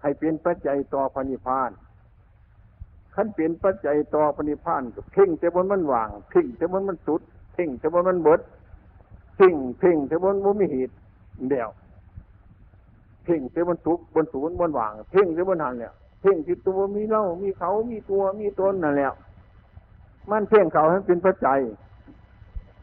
[0.01, 1.71] ให้เป็นปัจจัยต่อพระนิพพาน
[3.13, 7.21] ขันเป็นปัจจัยต่อพระนิพพานก็เพ่งแต่บนมันว่างเพ่งแต่บนมันสุด
[7.53, 8.41] เพ่งแต่บนมันเบิด
[9.35, 10.93] เพ่งเพ่งแต่บนมันมีเหตุ
[11.49, 11.69] เดียว
[13.23, 19.13] เพ่งแต่บนสุกบนศูนย์บนว่างเพ่งแต่บนหันเนี่ยเพ่งที่ตัวมีเล่ามีเขามีตัวมีตนนั่นแหละ
[20.31, 21.59] มันเพ่งเขาให้เป็นปัจจัย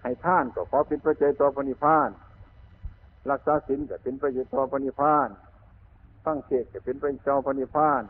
[0.02, 2.08] ให้ท่านก็ขอเป็นปัจจัยต่อพระนิพพาน
[3.30, 5.28] รักษาศีลก็เป็นปัจจัยต่อพระนิพพาน
[6.24, 8.02] ฟังเทศก็เป็นปัจจัยต่อพระนิพพาน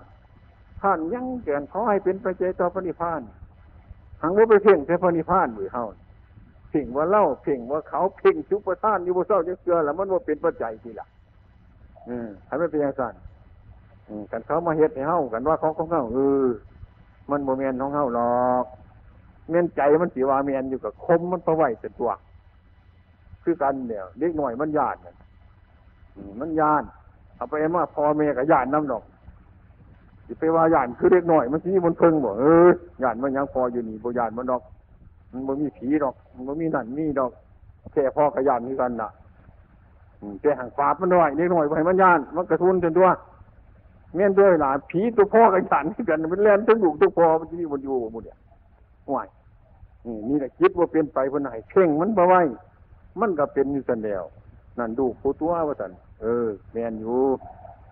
[0.83, 3.21] ท่านยังเกินขอให้เป็นปัจจัยต่อพระนิพพาน
[4.23, 5.85] หังว่าไปเพ่งแค่พระนิพพานหรือเฮา
[6.71, 11.07] เพ่งว่าเล่าเพ่งว่าเขาเพ่งชุบประท่านอยู่บนเศร้าจะเกลือแล้วมันว่าเป็นปัจจัยทีละ
[12.09, 13.15] อืมให้ไม่เป็นอย่างนั้น
[14.31, 16.47] กันเขามาเฮ็ดให้เฮากันว่าเขาของเฮาเออ
[17.31, 18.65] มันโมเมนต์ของเฮาหรอก
[19.51, 22.11] เมียนใจมันสีว่าเมียนอยู่กับคมมันประไหวเป็นตัว
[23.43, 25.15] คือกันเนี่ยเล็กหน่อยมันยานเนี่ย
[26.41, 26.83] มันยาน
[27.37, 29.03] เอาไปมาพอเมียกับยานน้ำดอก
[30.27, 32.69] สิไปว่ายานคือเล็กหน่อย มันที่มันเพิ่งบอกเออ
[33.03, 34.63] ยานมันยังพออยู่นี่บ่ยานมันดอก
[35.33, 37.31] มันบ่มีผีดอก มันบ่มีนั่นนี่ดอก
[37.93, 39.11] แค่พอกับยานนี่กันน่ะ
[40.41, 43.09] แต่ห่างฝาบมันหน่อยเล็กหน่อยไปมันยาน มันกระทุนจนตัว
[44.15, 48.37] เมียนด้วยหลาผีตัวพ่อกับยานนี่กันมันแล่นทั้งลูกตัวพ่อมันที่มันอยู่หมดเนี่ย
[49.09, 49.27] ห่วย
[50.29, 52.35] นี่แหละคิดว่าเป็นไปคนไหนเพ่งมันบ่ไหว
[53.21, 54.25] มันก็เป็นอยู่สันเดียว
[54.79, 57.19] นั่นดูผู้ตัวว่าสันเออแมนอยู่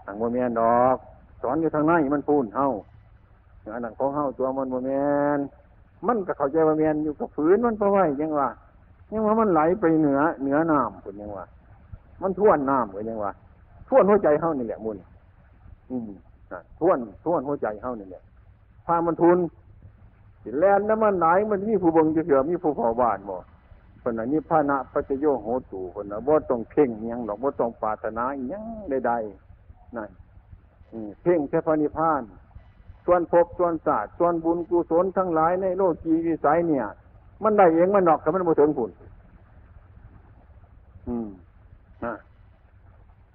[0.05, 0.96] ทางว่แมนดอก
[1.42, 2.66] สอนอยู่ทางในมันพูนเฮา
[3.75, 4.90] อันนั้นของเฮาตัวมันโมเม
[5.37, 5.38] น
[6.07, 8.48] มันก็เข้าใจว่าเมนอยู่กับฝืนมันเพราะว่ายังว่า
[9.12, 11.44] ยังว่ามันไหลไปเหนือเหนือน้ำคนยังว่า
[12.22, 13.33] มันท่วนน้ำคนยังว่า
[13.88, 14.96] ท่วนหัวใจเฮานี่แหละมุน
[15.90, 16.11] อืม
[16.81, 18.22] ท่วนท่วนหัวใจเฮานี่แหละ
[18.87, 19.38] พามันทุน
[20.42, 23.38] สิแลนน้ำมันไหลมันมีผู้บงจะเถื่อมีผู้เผาบ้านบ่
[24.02, 30.11] คนนั้นนี่พานะปัจโยโหตูคนนั้นบ่ต้องเพ่งยังหรอกบ่ต้องปรารถนายังใดๆนั่น
[31.22, 32.22] เพ่งแค่พระนิพพาน
[33.05, 36.87] ส่วนภพส่วนศาสตร์ส่วนบุญกุศลทั้งหลายในโลกีวิสัยเนี่ย
[37.42, 38.90] มันได้เองมันหนอกกับมันมาถึงผุน
[41.09, 41.28] อืม
[42.05, 42.14] นะ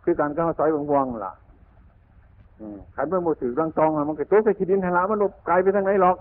[0.03, 1.33] คือการก้าวสายวงวงล่ะ
[2.59, 6.17] อืมขันเมื่อโมถือรังตองมันก็ตัวใส่ขีดินทลามันลบไกลไปทางไหนหรอก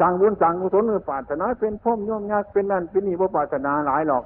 [0.00, 4.24] สั่งบุญสั่งกุศลปราถนา เป็นพ่อมย่อมยากเป็นนั่นเป็นนี่ว่าปารถนาหลายหรอก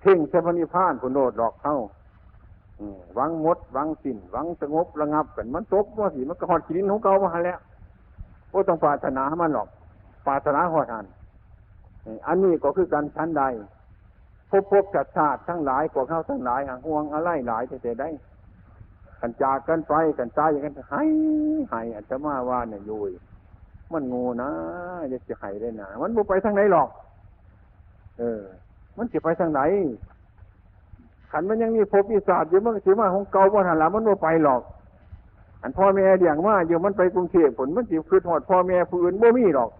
[0.00, 1.76] เพ่งเทพนิพานผลโดดหลอกเข้า
[3.14, 7.58] หวังมดหวังสิ้นหวังสงบระงับกันมันตกว่าสิมันก็หอดขีดินของเก่ามาแล้ว
[8.52, 9.68] ก็ต้องปารถนามันหรอก
[10.26, 11.06] ปารถนาหอดอัน
[12.26, 13.42] อันนี้ก็คือการชั้นใด
[14.50, 18.08] พบพบจัดชาติทั้งหลายกว่าเขาทั้งหลายห่วงอะไรหลายจะได้
[19.20, 21.02] กันจากกันไปกันตายอย่างกันห้
[21.70, 23.12] ให้อัตมาว่าเนี่ยยุย
[23.92, 24.50] มันงูนะ
[25.12, 26.88] จะจะให้ได้นะมันบ่ไปทางไหนหรอก
[28.18, 28.42] เออ
[28.96, 29.60] มันจะไปทางไหน
[31.30, 34.62] ขันมันยังมีภพมีศาสตร์อยู่มันถือมาของเก่าว่าหันหลังมันว่ไปหรอก
[35.62, 39.70] อันพ่อแม่เดี่ยงว่าเดี๋ยวมันไปกรุงเทพผลมันจิคือหอดพ่อแม่ผู้อื่นบ่มีหรอก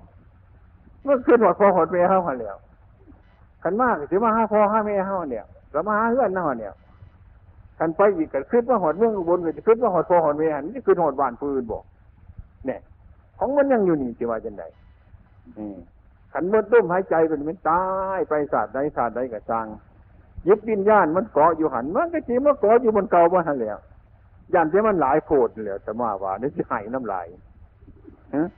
[1.06, 2.56] มันคือหอดพ่อหอดแม่เฮาหันแล้ว
[3.62, 6.72] ขันมากถือมาห้าพ่อห้าแม่เฮาเนี่ยก็มาห้าเพื่อนเฮาเนี่ย
[7.78, 11.84] ขันไปอีกก็คือว่าหอดเมืองอุบลก็จะคือว่าหอดพ่อหอดแม่หันนี่คือหอดบ้านผู้อื่นบอก
[12.66, 12.80] เนี่ย
[13.38, 14.64] ของมันยังอยู่นี่จะว่าจังได
[16.32, 17.84] ขันมันต้มหายใจเป็นมันตา
[18.16, 19.66] ยไปศาสตร์ใดศาสตร์ใดกับจัง
[20.48, 23.78] ยึดวิญญาณมันเกาะอยู่หันมันก็จริงมันเกาะอยู่บนเก่ามาหันแล้ว
[24.54, 27.26] ยันที่มันหลายโพดเลยแต่มาว่านี่สิหายน้ำลาย
[28.34, 28.48] ฮะ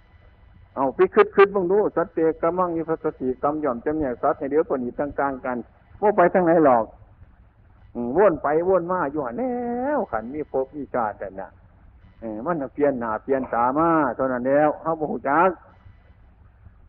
[0.74, 5.56] เอาไปคืดคืดบ้างดูสัตเตกมังยิพัสติกรรมย่อมจำแนกสัตว์ในเดี๋ยวปนีต่างๆกัน
[6.00, 6.84] ว่าไปทางไหนหรอก
[8.16, 9.52] วนไปวนมาอยู่หันแล้
[9.96, 11.50] วขันมีภพมีชาติแต่น่ะ
[12.46, 15.50] มันเปลี่ยนหน้าเปลี่ยนตามาเท่านั้นแล้วเขาบอกจัก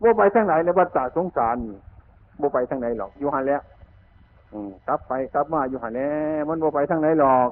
[0.02, 1.58] ว่าไปทางไหนในวัฏฏะสงสาร
[2.42, 3.62] ว่าไปทางไหนหรอกอยู่หันแล้ว
[4.88, 6.10] กลับไปกลับมาอยู่หันแน่
[6.48, 7.50] มันบ่ไปทางไหนหรอก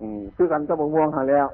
[0.00, 1.46] อืมคือกันก็บ่ม่วงหันแล้ว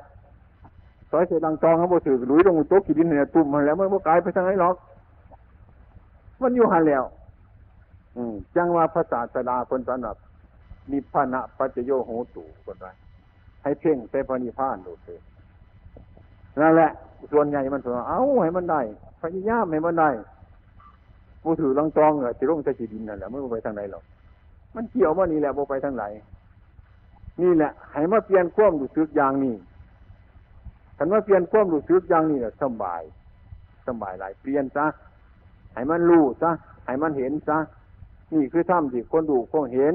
[1.10, 4.76] ซอยเสดังตองเขาบ่ถือหลุยลงโต๊ะขีดินเนี่ยตุ่มหันแล้วมันบ่กลายไปทางไหนหรอก
[6.42, 7.04] มันอยู่หันแล้ว
[8.16, 8.22] อื
[8.56, 10.16] จังว่าภาษาสดาคนสำหรับ
[10.90, 12.88] นิพพานะปัจโยโหตุคนไร
[13.62, 15.31] ให้เพ่งไปพระนิพพานดูสินั่
[16.60, 16.90] นั่นแหละ
[17.32, 18.80] ส่วนใหญ่มันถือเอาให้มันได้
[19.20, 20.10] พยายามให้มันได้
[21.42, 24.02] ผู้ถือลังตองเหออจะลงใส่ขีดินนั่นแหละไม่ไปทางไหนหรอก
[24.74, 26.12] มันเกี่ยวว่านี่แหละโบไปทั้งหลาย
[27.42, 29.54] นี่แหละให้มาเปลี่ยนควมรู้สึกอย่างนี้
[30.96, 33.02] คันว่าเปลี่ยนควมรู้สึกอย่างนี้แหละสบาย
[33.86, 34.86] สบายหลายเปลี่ยนซะ
[35.74, 36.50] ให้มันรู้ซะ
[36.86, 37.58] ให้มันเห็นซะ
[38.32, 39.94] นี่คือถ้ำที่คนดูคนเห็น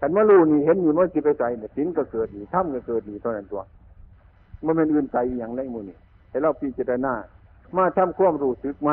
[0.00, 3.62] คันว่ารู้นี่เห็นอยู่มันจิไปใจเนี่ยสินก็เกิดดีถ้ำก็เกิดดีเท่านั้นตัว
[4.64, 5.96] มันเป็นอื่นใจอย่างไรมูนี่
[6.30, 7.14] ให้เราพิจารณา
[7.76, 8.90] มาทำควมรู้สึกไหม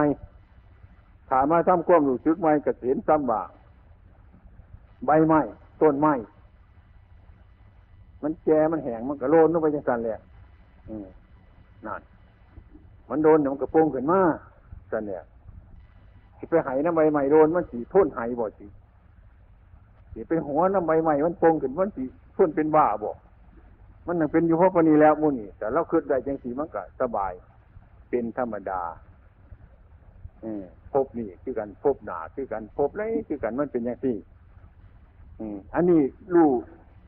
[1.30, 3.41] ถามมาทำความรู้สึกใหมกระเสียนซ้ำว่า
[5.05, 5.39] ใบไม้
[5.82, 6.13] ต้นไม้
[8.24, 10.20] มันแก่มันแห้งมันก็โลนลงไปจังสันแหละ
[10.89, 11.07] อืม
[11.86, 12.01] นั่น
[13.09, 14.20] มันโดนมันก็โปงขึ้นมา
[14.91, 15.24] สันเนี่ย
[16.38, 18.65] สิไปไหน้ำใบใหม่โดนมันสีทุ่นไหบ่สิ
[20.13, 22.03] สิไปหัวน้ำใบใหม่มันโปงขึ้นมันสี
[22.36, 23.11] ทุ่นเป็นบ้าบ่
[24.08, 27.34] มันนังเป็นอยู่เพราะปนีแล้วมูนี่แต่เราคิดได้จังสีมันก็สบาย
[28.10, 28.82] เป็นธรรมดา
[30.43, 30.45] อ
[30.93, 34.16] พบนี่คือกันพบหนาคือกันพบไรคือกันมันเป็นอย่างที่
[35.74, 36.01] อันนี้
[36.34, 36.49] รู้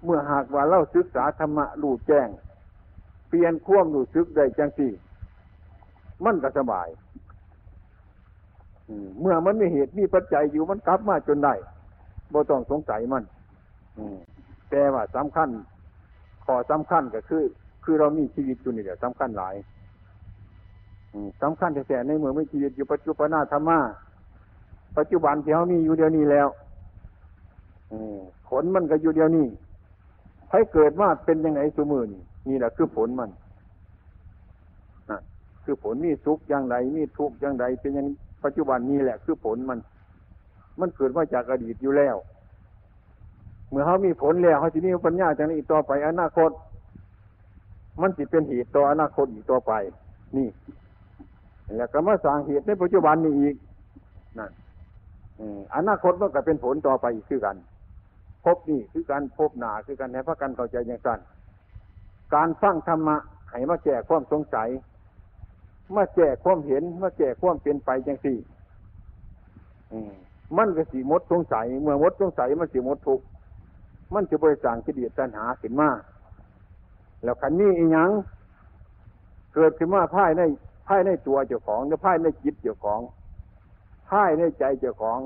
[0.03, 2.27] เมื่อหากว่าเราศึกษาธรรมะรู้แจ้ง
[3.27, 4.91] เปลี่ยนควมรู้สึกได้จังสี่
[6.25, 6.87] มันก็สบาย
[9.21, 11.53] เมื่อมันมีเหตุมีปัจจัยอยู่มันกลับมาจนได้
[12.33, 13.23] บ่ต้องสงสัยมัน
[14.69, 15.49] แต่ว่าสำคัญ
[16.53, 17.43] อสำคัญก็คือ
[17.83, 19.55] คือเรามีชีวิตอยู่นี่เดี๋ยวสำคัญหลาย
[21.41, 23.79] สำคัญแต่ในเมื่อไม่ชีวิตอยู่ปัจจุบันธรรมะ
[24.97, 26.47] ปัจจุบันที่เขามีอยู่เดียวนี้แล้ว
[28.49, 29.47] ผลมันก็อยู่เดียวนี้
[30.51, 33.29] ให้เกิดมาเป็นยังไงสมือนี่นี่แหละคือผลมัน
[35.09, 35.19] นะ
[35.63, 38.07] คือผลมีสุขอย่างไรมีทุกข์อย่างไรเป็นอย่าง
[38.43, 39.79] ปัจจุบันนี้แหละ คือผลมัน
[40.79, 42.15] มันเกิดมาจากอดีตอยู่แล้ว
[43.69, 46.51] เมื่อเขามีผลแล้วเขาจะมีปัญญาจากนี้ต่อไป อนาคต
[48.01, 49.71] มันจะเป็นเหตุต่ออนาคตอีกต่อไป
[50.37, 50.47] นี่
[51.75, 53.55] แล้วก็มาสร้างเหตุในปัจจุบันนี้อีก
[54.37, 54.51] นั่น
[55.75, 57.57] อนาคตมันก็เป็นผลต่อไปอีกคือกัน
[58.45, 61.19] พบนี่คือการพบหนาคือการให้พระกันเข้าใจอย่างสั้น
[62.35, 63.17] การฟังธรรมะ
[63.49, 64.69] ให้มาแก้ความสงสัย
[65.95, 68.37] มาแก้ความเห็นมาแก้ความเปลี่ยนไปอย่างสี่
[70.57, 73.19] มันก็สีมดสงสัย เมื่อมดสงสัยมันสีมดทุก
[74.13, 75.89] มันจะบริจางกิเลสตัณหาขึ้นมา
[77.23, 78.09] แล้วขันนี้อีหยัง
[79.53, 80.41] เกิดขึ้นมาพ่ายใน
[80.87, 82.99] พ่ายในตัวเจ้าของหรือพ่ายในจิตเจ้าของ
[84.09, 85.19] พ่ายในใจเจ้าของ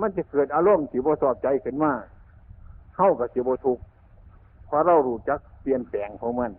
[0.00, 1.92] มันจะเกิดอารมณ์สีบสอบใจขึ้นมา
[2.96, 3.78] เข้ากับสีบทุก
[4.66, 6.50] เพราะเรารู้จักเปลี่ยนแปลงของมัน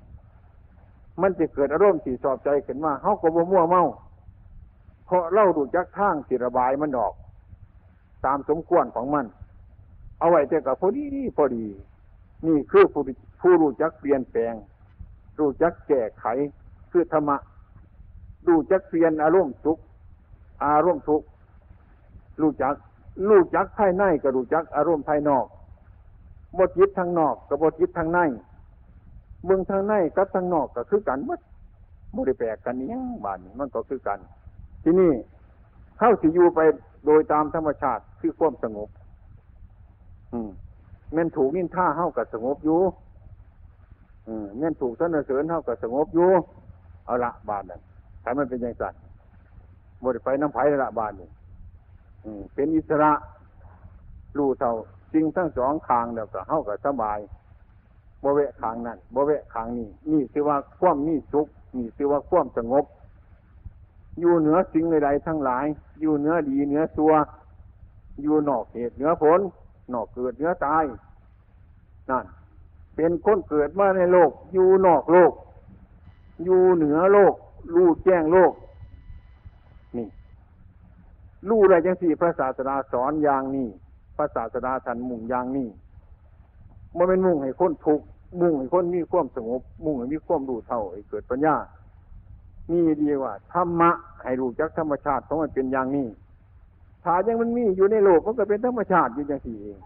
[1.21, 3.83] มันจะเกิดอารมณ์สีสอบใจขึ้นมาเข้ากับมั่วเมา
[5.05, 7.13] เพราะเรารู้จักทางสีระบายมันออก
[8.25, 9.25] ตามสมควรของมัน
[10.19, 11.05] เอาไว้แต่กับพอดี
[11.37, 11.65] พอดี
[12.47, 13.01] นี่คือผู้
[13.41, 14.53] ผู้รู้จักเปลี่ยนแปลง
[15.39, 16.25] รู้จักแก้ไข
[16.91, 17.37] คือธรรมะ
[18.47, 19.77] รู้จักเปลี่ยนอารมณ์สุข
[20.65, 21.27] อารมณ์ทุกข์
[22.41, 22.73] รู้จัก
[23.29, 25.45] รู้จักภายในก็รู้จักอารมณ์ภายนอก
[26.57, 28.19] บทยิดทางนอกกับบทยิดทางใน
[29.45, 31.39] เมืองทางในกับทางนอกก็คือกันมัด
[32.15, 32.89] บริแปลกกันนี้
[33.25, 34.19] บ้านมันก็คือกัน
[34.83, 35.11] ที่นี่
[35.97, 36.59] เข้าสิอยู่ไป
[37.05, 38.89] โดยตามธรรมชาติคือความสงบ
[41.13, 42.79] แม่นถูกนินท่าเข้ากับสงบอยู่
[44.57, 46.29] แม่นถูกสนเสริญเข้ากับสงบอยู่
[47.05, 47.81] เอาละบานนั่น
[48.23, 48.99] ถ้ามันเป็นอย่างสัตว์
[50.03, 51.29] บริไปน้ำไผ่ละบานนี่
[52.53, 53.11] เป็นอิสระ
[54.37, 54.73] รู้เท่า
[55.13, 57.19] สิ่งทั้งสองทางเดียวก็เข้ากับสบาย
[58.23, 61.47] บวเวะทางนั้นบวเวะทางนี้นี่คือว่าความมีสุข
[61.77, 62.85] นี่คือว่าความสงบ
[64.19, 65.65] อยู่เหนือสิ่งใดๆทั้งหลาย
[66.01, 67.11] อยู่เหนือดีเหนือตัว
[68.21, 69.39] อยู่นอกเหตุเหนือผล
[69.93, 70.83] นอกเกิดเหนือตาย
[72.09, 72.25] นั่น
[72.95, 75.33] เป็นคนเกิดมาในโลก อยู่นอกโลก
[76.43, 77.33] อยู่เหนือโลก
[77.75, 78.53] รู้แจ้งโลก
[79.97, 80.07] นี่
[81.49, 83.67] รู้อะไรจังสี่พระศาสนาสอนอย่างนี้
[84.17, 85.67] พระศาสดาท่านมุ่งอย่างนี้
[86.95, 88.01] มันเป็นมุ่งให้คนทุก
[88.41, 91.55] มุ่งให้คนมีความสงบ มุ่งให้มีความรู้เท่าให้เกิดปัญญา
[92.71, 93.91] นี่ดีว่าธรรมะ
[94.23, 96.07] ให้รู้จักธรรมชาติของมันเป็นอย่างนี้
[97.07, 99.79] ถ้ายังมันมีอยู่ในโลกมันก็เป็นธรรมชาติอยู่อย่างสี่เอง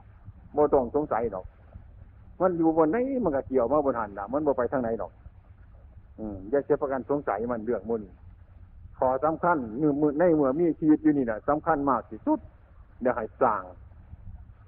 [0.53, 1.45] โมต้องสงสัยหรอก
[2.41, 5.11] มันอยู่บนไหนมันก็เกี่ยวมาบนหันละมันบ่ไปทางไหนหรอก
[6.19, 8.01] อืมอย่าเสียประกันสงสัยมันเรื่องมุน
[8.97, 12.39] ขอสำคัญเมื่อในเมื่อมีชีวิตอยู่นี่นะสำคัญมากที่สุด
[13.01, 13.63] เดี๋ยวให้สร้าง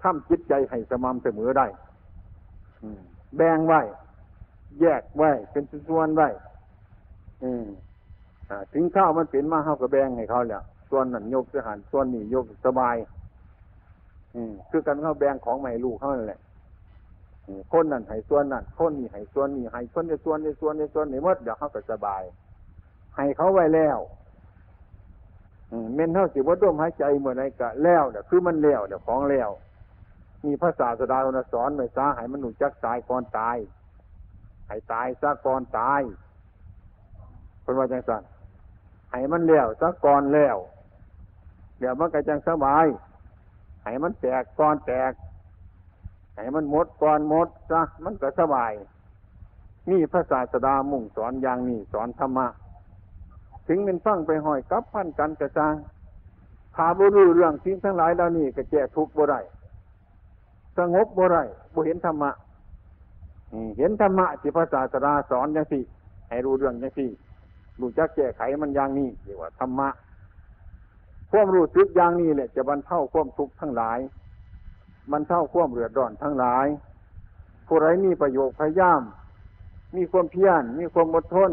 [0.01, 1.65] ทำจิตใจให้สม่ำเสมอได้
[3.35, 3.81] แบ่งไว้
[4.81, 6.27] แยกไว้ เป็นส่วนไว้
[8.73, 10.63] ถึงข้าวมันเป็นมาเ้ากับแบ่งให้เขาเนี่ย
[10.95, 12.95] ส่วนนั้นยกสหันส่วนนี้ยกสบาย
[14.69, 16.39] คือกันเขาแบ่งของใหม่ลูกเขานั่นแหละ
[17.71, 22.23] คนนั้นให้ส่วนนั้นคนนี้ให้ส่วนนี้ให้คนในส่วนในส่วนในส่วนในมดเดี๋ยวเขาก็สบาย
[23.15, 23.97] ให้เขาไว้แล้ว
[25.95, 29.49] เม่นเท่าสิว่าร่วมหายใจเมื่อไรกะแล้วเดี๋ยวคือมันแล้วเดี๋ยวของแล้ว
[30.45, 31.17] มีพระศาสดา
[31.53, 33.57] สอนไม่ซาให้มนุษย์จักตายก่อนตาย
[34.67, 36.01] ให้ตายซะก่อนตาย
[37.61, 38.23] เป็นว่าจังสัน
[39.11, 40.57] ให้มันเลี้ยวซะก่อนเลี้ยว
[41.83, 42.85] ดี๋ยวมันก็จังสบาย
[43.83, 45.13] ให้มันแตกก่อนแตก
[46.35, 48.71] ให้มันหมดก่อนหมดซะมันก็สบาย
[49.89, 52.47] นี่พระศาสดามุ่งสอนอย่างนี้สอนธรรมะ
[53.67, 55.73] ถึงเป็นฟังไปห้อยกับพันกันกระซัง
[56.75, 59.39] ถ้าบ่รู้เรื่องสิ่งทั้งหลายเหล่านี้ก็แก้ทุกข์บ่ได้
[60.77, 62.31] สงบบ่ได้บ่เห็นธรรมะ
[63.77, 65.83] เห็นธรรมะที่พระศาสดาสอนจังซี่
[66.29, 67.09] ให้รู้เรื่องจังซี่
[67.79, 69.89] รู้จักแก้ไขมันอย่างนี้เรียกว่าธรรมะ
[71.35, 73.99] ความรู้สึกอย่างนี้แหละจะบรรเทาความทุกข์ทั้งหลาย
[75.11, 76.67] บรรเทาความเดือดร้อนทั้งหลาย
[77.67, 79.01] ผู้ไรมีประโยชน์พยายาม
[79.95, 81.51] มีความเพียรมีความอดทน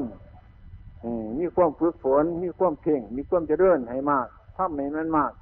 [1.39, 4.26] มีความฝึกฝน มีความเพ่ง มีความเจริญให้มาก
[4.57, 5.33] ทำให้มันมาก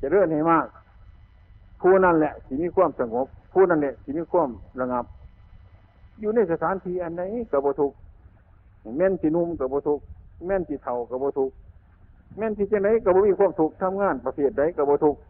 [0.00, 0.66] เจริญให้มาก
[1.80, 4.48] ผู้นั่นแหละสิมีความสงบ ผู้นั่นแหละสิมีความ
[4.80, 5.04] ระงับ
[6.20, 7.92] อยู่ในสถานที่อันไหนกับบุทุก
[8.96, 10.00] แม่นที่นุ่มกับบุทุก
[10.46, 11.50] แม่นที่เท่ากับบุทุก
[12.38, 15.20] แม่นที่จะไหนกับบุมีความทุกข์ทำงานประเภทใดกับบุทุกข์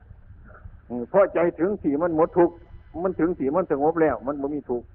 [1.11, 2.55] เพราะใจถึงสีมันหมดทุกข์
[3.03, 4.87] มันถึงสีมันสงบแล้ว มันบ่มีทุกข์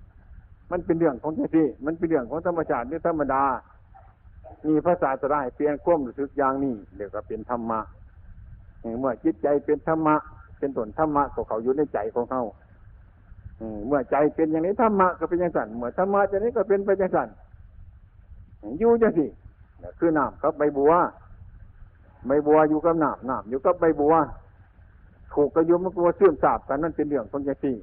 [0.72, 3.44] มันเป็นเรื่องของใจที่มันเป็นเรื่องของธรรมชาติหรือธรรมดา
[4.68, 7.80] มีภาษาสลายเปลี่ยนความรู้สึกอย่างนี้เดี๋ยวก็เป็นธรรมะ
[9.00, 10.16] เมื่อจิตใจเป็นธรรมะ
[10.60, 12.42] เป็นต้นธรรมะของเขาอยู่ในใจของเขา
[13.58, 17.30] เออเมื่อใจเป็นอย่างนี้ธรรมะก็เป็นอย่างสั่นเมื่อธรรมะจะนี้ก็เป็นไปอย่างสั่น
[18.80, 19.26] อยู่จังสิ
[19.80, 20.92] เนี่คือน้ำกับใบบัว
[22.28, 24.14] ใบบัวอยู่กับหน้ำน้ำอยู่กับใบบัว
[25.34, 27.76] ถูกกระยุมมันกลัวเสื่อมสาบกันนั่นเป็นเรื่องของจังสี่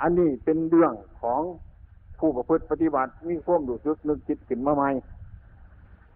[0.00, 1.40] อันนี้เป็นเรื่องของ
[2.18, 4.88] ผู้ประพฤติปฏิบัติมีความรู้สึกนึกคิดขึ้นมาใหม่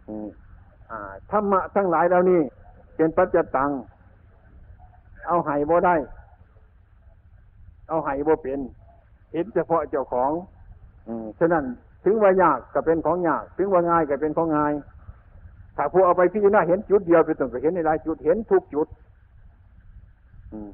[0.08, 0.28] อืม
[0.90, 2.40] อ่าธรรมะทั้งหลายเหล่านี้
[2.96, 3.70] เป็นปัจจตัง
[5.26, 5.96] เอาไห้บ่ได้
[7.88, 8.60] เอาไห้บ่เป็น
[9.32, 10.30] เห็นเฉพาะเจ้าของ
[11.08, 11.64] อืฉะนั้น
[12.04, 14.72] ถึงว่ายากก็เป็นของยาก ถึงว่าง่ายก็เป็นของง่าย
[15.76, 18.88] ถ้าผู้เอาไปพิจารณาเห็นจุดเดียวไปต้องก็เห็นในหลายจุดเห็นทุกจุด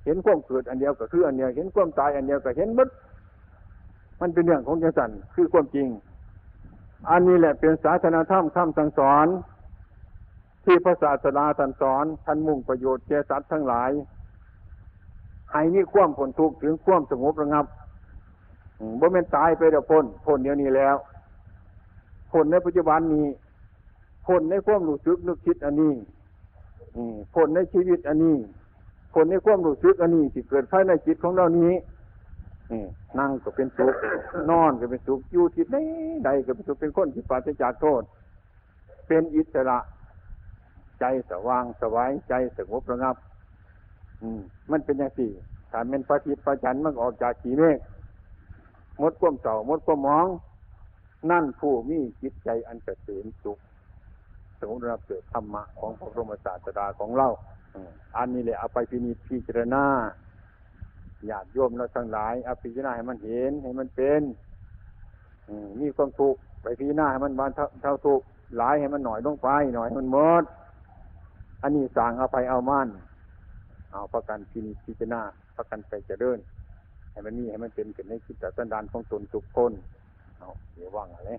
[0.04, 2.88] เห็นความเกิดอันเดียวก็คืออันเดียวเห็นความตายอันเดียวก็เห็นหมด
[4.20, 5.88] มันเป็นเรื่องของจังสันคือความจริง
[7.10, 9.26] อันนี้แหละเป็นศาสนาธรรมคำสั่งสอน
[10.64, 13.90] ที่พระศาสดาท่านสอนท่านมุ่งประโยชน์แก่สัตว์ทั้งหลาย
[15.52, 17.66] ให้มีความผลทุกข์ถึงความสงบระงับ
[19.00, 20.96] บ่แม่นตายไปเดี๋ยวพ้นพ้นเดี๋ยวนี้แล้ว
[22.30, 23.26] พ้นในปัจจุบันนี้
[24.30, 25.94] พ้นในความรู้สึกนึกคิดอันนี้
[26.96, 28.36] อืมพ้นในชีวิตอันนี้
[29.12, 31.72] พ้นในความรู้สึกอันนี้ที่เกิดภายในจิตของเรานี้
[33.18, 33.94] นั่งก็เป็นสุข
[34.50, 35.76] นอนก็เป็นสุขอยู่ที่ใด
[36.24, 38.02] ใดก็เป็นสุขเป็นคนที่ปราศจากโทษ
[39.06, 39.78] เป็นอิสระ
[41.00, 43.16] ใจสว่างสวายใจสงบระงับ
[44.22, 45.30] อืม มันเป็นอย่างสี่
[45.70, 47.78] ถ้าเป็นพระทิตพระจันทร์มันออกจากขีเมฆ
[49.00, 50.26] มดความเต่ามดความมอง
[51.30, 53.58] นั่นผู้มีจิตใจอันเกษมสุข
[54.60, 57.28] สงบระงับเกิดธรรมะของพระบรมศาสดาของเรา
[57.74, 59.84] อืมอันนี้แหละเอาไปพินิจพิจารณา
[61.30, 64.22] ญาติโยมเราทั้งหลายเอาพิจารณาให้มันเห็นให้มันเป็น
[65.48, 68.24] อืมมีความทุกข์ไปพิจารณาให้มันบานเท่าเท่าทุกข์
[68.56, 70.44] หลายให้มันหน่อยลงไปหน่อยให้มันหมด
[71.62, 72.88] อันนี้สั่งเอาไปเอามั่น
[73.92, 75.20] เอาประกันพินิจพิจารณา
[75.56, 76.38] ประกันไปเจริญ
[77.12, 79.72] ให้มันมีให้มันเป็นขึ้นในคิดแต่สันดานของตนทุกคน
[80.38, 81.30] เอาเดี๋ยวว่างอะไร